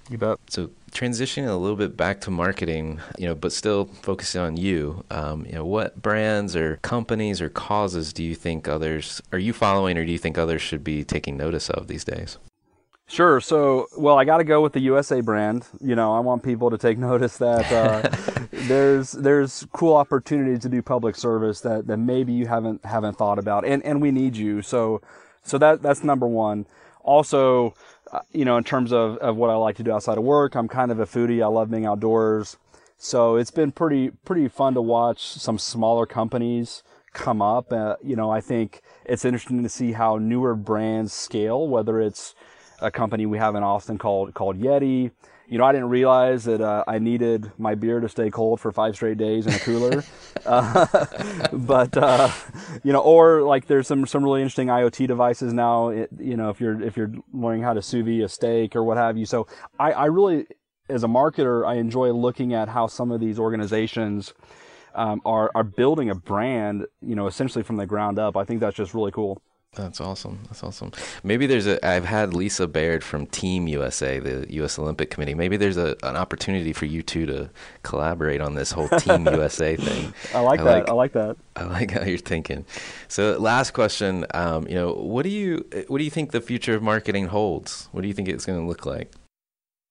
You 0.09 0.17
bet. 0.17 0.39
So 0.49 0.69
transitioning 0.91 1.47
a 1.47 1.55
little 1.55 1.77
bit 1.77 1.95
back 1.95 2.21
to 2.21 2.31
marketing, 2.31 2.99
you 3.17 3.27
know, 3.27 3.35
but 3.35 3.53
still 3.53 3.85
focusing 3.85 4.41
on 4.41 4.57
you. 4.57 5.05
Um, 5.09 5.45
you 5.45 5.53
know, 5.53 5.65
what 5.65 6.01
brands 6.01 6.55
or 6.55 6.77
companies 6.77 7.41
or 7.41 7.49
causes 7.49 8.11
do 8.13 8.23
you 8.23 8.35
think 8.35 8.67
others 8.67 9.21
are 9.31 9.39
you 9.39 9.53
following, 9.53 9.97
or 9.97 10.05
do 10.05 10.11
you 10.11 10.17
think 10.17 10.37
others 10.37 10.61
should 10.61 10.83
be 10.83 11.03
taking 11.03 11.37
notice 11.37 11.69
of 11.69 11.87
these 11.87 12.03
days? 12.03 12.37
Sure. 13.11 13.41
So, 13.41 13.87
well, 13.97 14.17
I 14.17 14.23
got 14.23 14.37
to 14.37 14.45
go 14.45 14.61
with 14.61 14.71
the 14.71 14.79
USA 14.81 15.19
brand. 15.19 15.67
You 15.81 15.95
know, 15.95 16.13
I 16.15 16.19
want 16.21 16.43
people 16.43 16.69
to 16.69 16.77
take 16.77 16.97
notice 17.11 17.37
that 17.39 17.69
uh, 17.69 18.47
there's 18.51 19.11
there's 19.11 19.67
cool 19.73 19.95
opportunities 19.95 20.59
to 20.59 20.69
do 20.69 20.81
public 20.81 21.17
service 21.17 21.59
that, 21.61 21.87
that 21.87 21.97
maybe 21.97 22.31
you 22.31 22.47
haven't 22.47 22.85
haven't 22.85 23.17
thought 23.17 23.37
about, 23.37 23.65
and 23.65 23.83
and 23.83 24.01
we 24.01 24.11
need 24.11 24.37
you. 24.37 24.61
So, 24.61 25.01
so 25.43 25.57
that 25.57 25.81
that's 25.81 26.03
number 26.03 26.25
one. 26.25 26.65
Also, 27.03 27.73
you 28.31 28.45
know, 28.45 28.57
in 28.57 28.63
terms 28.63 28.91
of, 28.91 29.17
of 29.17 29.35
what 29.35 29.49
I 29.49 29.55
like 29.55 29.77
to 29.77 29.83
do 29.83 29.91
outside 29.91 30.17
of 30.17 30.23
work, 30.23 30.55
I'm 30.55 30.67
kind 30.67 30.91
of 30.91 30.99
a 30.99 31.05
foodie. 31.05 31.43
I 31.43 31.47
love 31.47 31.71
being 31.71 31.85
outdoors. 31.85 32.57
So 32.97 33.35
it's 33.35 33.51
been 33.51 33.71
pretty, 33.71 34.11
pretty 34.25 34.47
fun 34.47 34.73
to 34.75 34.81
watch 34.81 35.25
some 35.25 35.57
smaller 35.57 36.05
companies 36.05 36.83
come 37.13 37.41
up. 37.41 37.71
Uh, 37.73 37.95
you 38.03 38.15
know, 38.15 38.29
I 38.29 38.41
think 38.41 38.81
it's 39.05 39.25
interesting 39.25 39.63
to 39.63 39.69
see 39.69 39.93
how 39.93 40.17
newer 40.17 40.55
brands 40.55 41.13
scale, 41.13 41.67
whether 41.67 41.99
it's 41.99 42.35
a 42.81 42.91
company 42.91 43.25
we 43.25 43.37
have 43.37 43.55
in 43.55 43.63
Austin 43.63 43.97
called, 43.97 44.33
called 44.33 44.59
Yeti, 44.59 45.11
you 45.51 45.57
know, 45.57 45.65
I 45.65 45.73
didn't 45.73 45.89
realize 45.89 46.45
that 46.45 46.61
uh, 46.61 46.85
I 46.87 46.97
needed 46.97 47.51
my 47.57 47.75
beer 47.75 47.99
to 47.99 48.07
stay 48.07 48.31
cold 48.31 48.61
for 48.61 48.71
five 48.71 48.95
straight 48.95 49.17
days 49.17 49.45
in 49.45 49.53
a 49.53 49.59
cooler. 49.59 50.01
uh, 50.45 50.87
but 51.51 51.97
uh, 51.97 52.31
you 52.85 52.93
know, 52.93 53.01
or 53.01 53.41
like 53.41 53.67
there's 53.67 53.85
some 53.85 54.07
some 54.07 54.23
really 54.23 54.41
interesting 54.41 54.69
IoT 54.69 55.07
devices 55.07 55.51
now. 55.51 55.89
It, 55.89 56.09
you 56.17 56.37
know, 56.37 56.51
if 56.51 56.61
you're 56.61 56.81
if 56.81 56.95
you're 56.95 57.11
learning 57.33 57.63
how 57.63 57.73
to 57.73 57.81
sous 57.81 58.05
vide 58.05 58.21
a 58.21 58.29
steak 58.29 58.77
or 58.77 58.83
what 58.85 58.95
have 58.95 59.17
you. 59.17 59.25
So 59.25 59.45
I, 59.77 59.91
I 59.91 60.05
really, 60.05 60.45
as 60.87 61.03
a 61.03 61.07
marketer, 61.07 61.67
I 61.67 61.75
enjoy 61.75 62.13
looking 62.13 62.53
at 62.53 62.69
how 62.69 62.87
some 62.87 63.11
of 63.11 63.19
these 63.19 63.37
organizations. 63.37 64.33
Um, 64.93 65.21
are 65.23 65.49
are 65.55 65.63
building 65.63 66.09
a 66.09 66.15
brand, 66.15 66.85
you 67.01 67.15
know, 67.15 67.25
essentially 67.25 67.63
from 67.63 67.77
the 67.77 67.85
ground 67.85 68.19
up. 68.19 68.35
I 68.35 68.43
think 68.43 68.59
that's 68.59 68.75
just 68.75 68.93
really 68.93 69.11
cool. 69.13 69.41
That's 69.73 70.01
awesome. 70.01 70.39
That's 70.47 70.63
awesome. 70.63 70.91
Maybe 71.23 71.47
there's 71.47 71.65
a. 71.65 71.85
I've 71.87 72.03
had 72.03 72.33
Lisa 72.33 72.67
Baird 72.67 73.05
from 73.05 73.25
Team 73.25 73.69
USA, 73.69 74.19
the 74.19 74.45
U.S. 74.55 74.77
Olympic 74.77 75.09
Committee. 75.09 75.33
Maybe 75.33 75.55
there's 75.55 75.77
a, 75.77 75.95
an 76.03 76.17
opportunity 76.17 76.73
for 76.73 76.83
you 76.85 77.01
two 77.01 77.25
to 77.27 77.49
collaborate 77.81 78.41
on 78.41 78.55
this 78.55 78.73
whole 78.73 78.89
Team 78.89 79.25
USA 79.31 79.77
thing. 79.77 80.13
I 80.33 80.41
like 80.41 80.59
I 80.59 80.63
that. 80.65 80.73
Like, 80.73 80.89
I 80.89 80.91
like 80.91 81.13
that. 81.13 81.37
I 81.55 81.63
like 81.63 81.91
how 81.91 82.03
you're 82.03 82.17
thinking. 82.17 82.65
So, 83.07 83.37
last 83.37 83.71
question. 83.71 84.25
Um, 84.33 84.67
you 84.67 84.75
know, 84.75 84.91
what 84.91 85.23
do 85.23 85.29
you 85.29 85.65
what 85.87 85.99
do 85.99 86.03
you 86.03 86.11
think 86.11 86.31
the 86.31 86.41
future 86.41 86.75
of 86.75 86.83
marketing 86.83 87.27
holds? 87.27 87.87
What 87.93 88.01
do 88.01 88.09
you 88.09 88.13
think 88.13 88.27
it's 88.27 88.45
going 88.45 88.59
to 88.59 88.67
look 88.67 88.85
like? 88.85 89.13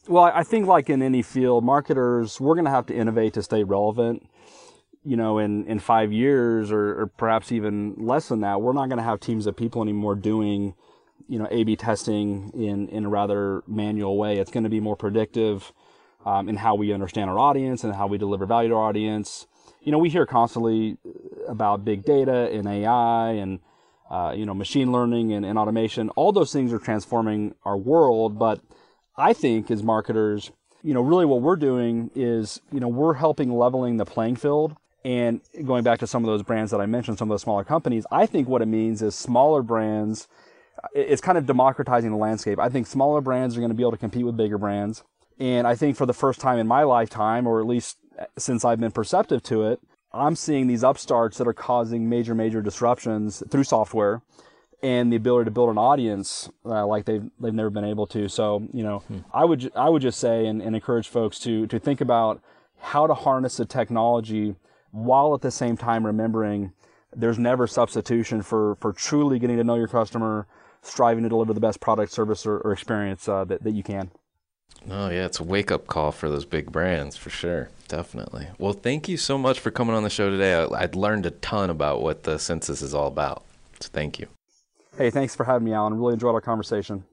Well, 0.06 0.24
I 0.24 0.42
think 0.42 0.66
like 0.66 0.90
in 0.90 1.00
any 1.00 1.22
field, 1.22 1.64
marketers 1.64 2.38
we're 2.38 2.54
going 2.54 2.66
to 2.66 2.70
have 2.70 2.84
to 2.86 2.94
innovate 2.94 3.32
to 3.32 3.42
stay 3.42 3.64
relevant 3.64 4.26
you 5.04 5.16
know, 5.16 5.38
in, 5.38 5.66
in 5.66 5.78
five 5.78 6.12
years 6.12 6.70
or, 6.70 7.00
or 7.00 7.06
perhaps 7.06 7.52
even 7.52 7.94
less 7.96 8.28
than 8.28 8.40
that, 8.40 8.60
we're 8.60 8.72
not 8.72 8.88
going 8.88 8.98
to 8.98 9.04
have 9.04 9.20
teams 9.20 9.46
of 9.46 9.56
people 9.56 9.82
anymore 9.82 10.14
doing, 10.14 10.74
you 11.28 11.38
know, 11.38 11.48
A/B 11.50 11.76
testing 11.76 12.50
in 12.54 12.88
in 12.88 13.06
a 13.06 13.08
rather 13.08 13.62
manual 13.66 14.18
way. 14.18 14.38
It's 14.38 14.50
going 14.50 14.64
to 14.64 14.70
be 14.70 14.80
more 14.80 14.96
predictive 14.96 15.72
um, 16.26 16.48
in 16.48 16.56
how 16.56 16.74
we 16.74 16.92
understand 16.92 17.30
our 17.30 17.38
audience 17.38 17.82
and 17.82 17.94
how 17.94 18.06
we 18.06 18.18
deliver 18.18 18.44
value 18.44 18.68
to 18.70 18.74
our 18.74 18.88
audience. 18.88 19.46
You 19.80 19.92
know, 19.92 19.98
we 19.98 20.10
hear 20.10 20.26
constantly 20.26 20.98
about 21.48 21.84
big 21.84 22.04
data 22.04 22.50
and 22.52 22.68
AI 22.68 23.30
and 23.32 23.60
uh, 24.10 24.34
you 24.36 24.44
know 24.44 24.52
machine 24.52 24.92
learning 24.92 25.32
and, 25.32 25.46
and 25.46 25.58
automation. 25.58 26.10
All 26.10 26.32
those 26.32 26.52
things 26.52 26.74
are 26.74 26.78
transforming 26.78 27.54
our 27.64 27.78
world, 27.78 28.38
but 28.38 28.60
I 29.16 29.32
think 29.32 29.70
as 29.70 29.82
marketers, 29.82 30.50
you 30.82 30.92
know, 30.92 31.00
really 31.00 31.24
what 31.24 31.40
we're 31.40 31.56
doing 31.56 32.10
is, 32.14 32.60
you 32.70 32.80
know, 32.80 32.88
we're 32.88 33.14
helping 33.14 33.50
leveling 33.52 33.96
the 33.96 34.04
playing 34.04 34.36
field 34.36 34.76
and 35.04 35.40
going 35.64 35.82
back 35.82 35.98
to 36.00 36.06
some 36.06 36.24
of 36.24 36.28
those 36.28 36.42
brands 36.42 36.70
that 36.72 36.80
I 36.80 36.86
mentioned, 36.86 37.18
some 37.18 37.30
of 37.30 37.34
those 37.34 37.42
smaller 37.42 37.64
companies, 37.64 38.06
I 38.10 38.26
think 38.26 38.48
what 38.48 38.62
it 38.62 38.66
means 38.66 39.02
is 39.02 39.14
smaller 39.14 39.62
brands, 39.62 40.28
it's 40.94 41.20
kind 41.20 41.38
of 41.38 41.46
democratizing 41.46 42.10
the 42.10 42.16
landscape. 42.16 42.58
I 42.58 42.68
think 42.68 42.86
smaller 42.86 43.20
brands 43.20 43.56
are 43.56 43.60
going 43.60 43.70
to 43.70 43.76
be 43.76 43.82
able 43.82 43.92
to 43.92 43.96
compete 43.96 44.26
with 44.26 44.36
bigger 44.36 44.58
brands. 44.58 45.02
And 45.38 45.66
I 45.66 45.74
think 45.74 45.96
for 45.96 46.04
the 46.04 46.12
first 46.12 46.40
time 46.40 46.58
in 46.58 46.66
my 46.66 46.82
lifetime, 46.82 47.46
or 47.46 47.60
at 47.60 47.66
least 47.66 47.96
since 48.36 48.64
I've 48.64 48.80
been 48.80 48.92
perceptive 48.92 49.42
to 49.44 49.64
it, 49.64 49.80
I'm 50.12 50.36
seeing 50.36 50.66
these 50.66 50.84
upstarts 50.84 51.38
that 51.38 51.48
are 51.48 51.54
causing 51.54 52.08
major, 52.08 52.34
major 52.34 52.60
disruptions 52.60 53.42
through 53.48 53.64
software 53.64 54.22
and 54.82 55.12
the 55.12 55.16
ability 55.16 55.44
to 55.44 55.50
build 55.50 55.70
an 55.70 55.78
audience 55.78 56.48
uh, 56.64 56.86
like 56.86 57.04
they've 57.04 57.30
they've 57.38 57.54
never 57.54 57.70
been 57.70 57.84
able 57.84 58.06
to. 58.08 58.28
So 58.28 58.66
you 58.72 58.82
know, 58.82 59.00
hmm. 59.00 59.18
I 59.32 59.44
would 59.44 59.70
I 59.76 59.88
would 59.88 60.02
just 60.02 60.18
say 60.18 60.46
and, 60.46 60.62
and 60.62 60.74
encourage 60.74 61.08
folks 61.08 61.38
to 61.40 61.66
to 61.66 61.78
think 61.78 62.00
about 62.00 62.40
how 62.80 63.06
to 63.06 63.14
harness 63.14 63.58
the 63.58 63.66
technology 63.66 64.56
while 64.92 65.34
at 65.34 65.40
the 65.40 65.50
same 65.50 65.76
time 65.76 66.04
remembering 66.04 66.72
there's 67.14 67.38
never 67.38 67.66
substitution 67.66 68.42
for, 68.42 68.76
for 68.76 68.92
truly 68.92 69.38
getting 69.38 69.56
to 69.56 69.64
know 69.64 69.74
your 69.74 69.88
customer, 69.88 70.46
striving 70.82 71.22
to 71.24 71.28
deliver 71.28 71.52
the 71.52 71.60
best 71.60 71.80
product, 71.80 72.12
service, 72.12 72.46
or, 72.46 72.58
or 72.58 72.72
experience 72.72 73.28
uh, 73.28 73.44
that, 73.44 73.62
that 73.62 73.72
you 73.72 73.82
can. 73.82 74.10
Oh, 74.88 75.10
yeah, 75.10 75.26
it's 75.26 75.40
a 75.40 75.44
wake 75.44 75.70
up 75.70 75.86
call 75.86 76.12
for 76.12 76.30
those 76.30 76.44
big 76.44 76.72
brands 76.72 77.16
for 77.16 77.28
sure. 77.28 77.68
Definitely. 77.88 78.48
Well, 78.58 78.72
thank 78.72 79.08
you 79.08 79.16
so 79.16 79.36
much 79.36 79.58
for 79.58 79.70
coming 79.70 79.94
on 79.94 80.04
the 80.04 80.10
show 80.10 80.30
today. 80.30 80.54
I, 80.54 80.82
I'd 80.82 80.94
learned 80.94 81.26
a 81.26 81.32
ton 81.32 81.70
about 81.70 82.00
what 82.00 82.22
the 82.22 82.38
census 82.38 82.80
is 82.80 82.94
all 82.94 83.08
about. 83.08 83.44
So 83.80 83.88
thank 83.92 84.18
you. 84.18 84.28
Hey, 84.96 85.10
thanks 85.10 85.34
for 85.34 85.44
having 85.44 85.64
me, 85.64 85.72
Alan. 85.72 85.94
Really 85.94 86.14
enjoyed 86.14 86.34
our 86.34 86.40
conversation. 86.40 87.04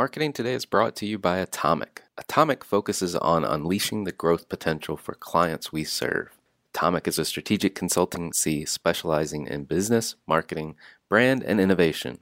Marketing 0.00 0.32
Today 0.32 0.54
is 0.54 0.64
brought 0.64 0.96
to 0.96 1.04
you 1.04 1.18
by 1.18 1.36
Atomic. 1.36 2.04
Atomic 2.16 2.64
focuses 2.64 3.14
on 3.16 3.44
unleashing 3.44 4.04
the 4.04 4.12
growth 4.12 4.48
potential 4.48 4.96
for 4.96 5.12
clients 5.12 5.74
we 5.74 5.84
serve. 5.84 6.38
Atomic 6.74 7.06
is 7.06 7.18
a 7.18 7.24
strategic 7.26 7.74
consultancy 7.74 8.66
specializing 8.66 9.46
in 9.46 9.64
business, 9.64 10.14
marketing, 10.26 10.74
brand, 11.10 11.42
and 11.42 11.60
innovation. 11.60 12.20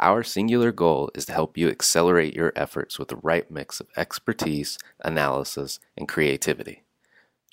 Our 0.00 0.22
singular 0.22 0.72
goal 0.72 1.10
is 1.14 1.26
to 1.26 1.34
help 1.34 1.58
you 1.58 1.68
accelerate 1.68 2.34
your 2.34 2.54
efforts 2.56 2.98
with 2.98 3.08
the 3.08 3.16
right 3.16 3.50
mix 3.50 3.78
of 3.78 3.88
expertise, 3.94 4.78
analysis, 5.04 5.80
and 5.98 6.08
creativity. 6.08 6.84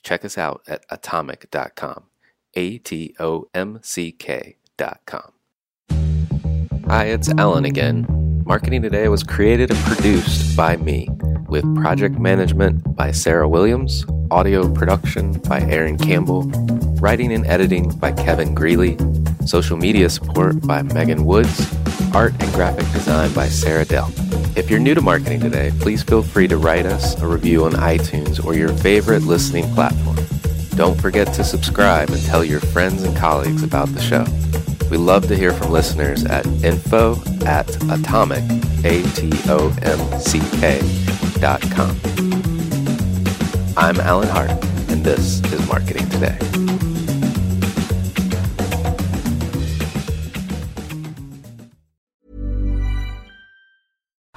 Check 0.01 0.23
us 0.23 0.37
out 0.37 0.61
at 0.69 0.85
atomic.com. 0.89 2.05
A 2.53 2.77
T 2.77 3.13
O 3.19 3.49
M 3.53 3.79
C 3.81 4.13
K.com. 4.13 5.33
Hi, 6.87 7.05
it's 7.07 7.27
Alan 7.37 7.65
again. 7.65 8.24
Marketing 8.47 8.83
Today 8.83 9.07
was 9.07 9.23
created 9.23 9.71
and 9.71 9.79
produced 9.85 10.55
by 10.55 10.77
me, 10.77 11.09
with 11.47 11.63
project 11.81 12.19
management 12.19 12.95
by 12.95 13.09
Sarah 13.09 13.49
Williams, 13.49 14.05
audio 14.29 14.71
production 14.71 15.33
by 15.49 15.61
Aaron 15.61 15.97
Campbell, 15.97 16.43
writing 16.99 17.33
and 17.33 17.43
editing 17.47 17.89
by 17.97 18.11
Kevin 18.11 18.53
Greeley, 18.53 18.99
social 19.47 19.77
media 19.77 20.11
support 20.11 20.61
by 20.61 20.83
Megan 20.83 21.25
Woods, 21.25 21.75
art 22.13 22.33
and 22.39 22.53
graphic 22.53 22.85
design 22.91 23.33
by 23.33 23.47
Sarah 23.47 23.83
Dell. 23.83 24.13
If 24.55 24.69
you're 24.69 24.79
new 24.79 24.93
to 24.93 25.01
Marketing 25.01 25.39
Today, 25.39 25.71
please 25.79 26.03
feel 26.03 26.21
free 26.21 26.47
to 26.47 26.57
write 26.57 26.85
us 26.85 27.19
a 27.19 27.27
review 27.27 27.65
on 27.65 27.71
iTunes 27.71 28.45
or 28.45 28.53
your 28.53 28.69
favorite 28.69 29.23
listening 29.23 29.67
platform. 29.73 30.17
Don't 30.75 31.01
forget 31.01 31.33
to 31.33 31.43
subscribe 31.43 32.11
and 32.11 32.21
tell 32.25 32.45
your 32.45 32.59
friends 32.59 33.01
and 33.01 33.17
colleagues 33.17 33.63
about 33.63 33.91
the 33.95 34.01
show. 34.01 34.23
We 34.89 34.97
love 34.97 35.27
to 35.27 35.35
hear 35.35 35.51
from 35.51 35.71
listeners 35.71 36.23
at 36.25 36.45
info 36.63 37.15
at 37.45 37.75
atomic, 37.91 38.43
A-T-O-M-C-K 38.85 40.81
dot 41.39 41.61
com. 41.71 41.99
I'm 43.75 43.99
Alan 43.99 44.29
Hart, 44.29 44.51
and 44.89 45.03
this 45.03 45.41
is 45.51 45.67
Marketing 45.67 46.07
Today. 46.09 46.37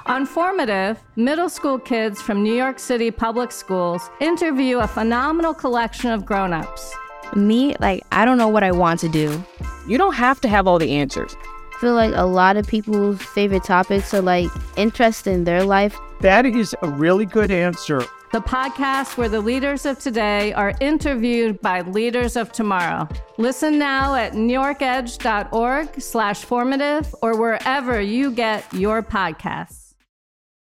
On 0.07 0.25
Formative, 0.25 0.99
middle 1.15 1.47
school 1.47 1.77
kids 1.77 2.21
from 2.21 2.41
New 2.43 2.55
York 2.55 2.79
City 2.79 3.11
public 3.11 3.51
schools 3.51 4.09
interview 4.19 4.79
a 4.79 4.87
phenomenal 4.87 5.53
collection 5.53 6.09
of 6.11 6.25
grown-ups. 6.25 6.95
Me, 7.35 7.75
like, 7.79 8.03
I 8.11 8.25
don't 8.25 8.37
know 8.37 8.47
what 8.47 8.63
I 8.63 8.71
want 8.71 8.99
to 9.01 9.09
do. 9.09 9.43
You 9.87 9.97
don't 9.97 10.13
have 10.13 10.41
to 10.41 10.47
have 10.47 10.67
all 10.67 10.79
the 10.79 10.91
answers. 10.91 11.35
I 11.75 11.79
feel 11.79 11.93
like 11.93 12.13
a 12.13 12.25
lot 12.25 12.57
of 12.57 12.67
people's 12.67 13.21
favorite 13.21 13.63
topics 13.63 14.13
are 14.13 14.21
like 14.21 14.49
interest 14.75 15.27
in 15.27 15.45
their 15.45 15.63
life. 15.63 15.97
That 16.21 16.45
is 16.45 16.75
a 16.81 16.89
really 16.89 17.25
good 17.25 17.51
answer. 17.51 18.03
The 18.31 18.41
podcast 18.41 19.17
where 19.17 19.29
the 19.29 19.41
leaders 19.41 19.87
of 19.87 19.97
today 19.97 20.53
are 20.53 20.73
interviewed 20.79 21.61
by 21.61 21.81
leaders 21.81 22.35
of 22.35 22.51
tomorrow. 22.51 23.07
Listen 23.37 23.79
now 23.79 24.13
at 24.13 24.33
newyorkedge.org 24.33 26.01
slash 26.01 26.43
formative 26.43 27.15
or 27.23 27.39
wherever 27.39 27.99
you 27.99 28.31
get 28.31 28.71
your 28.71 29.01
podcasts. 29.01 29.78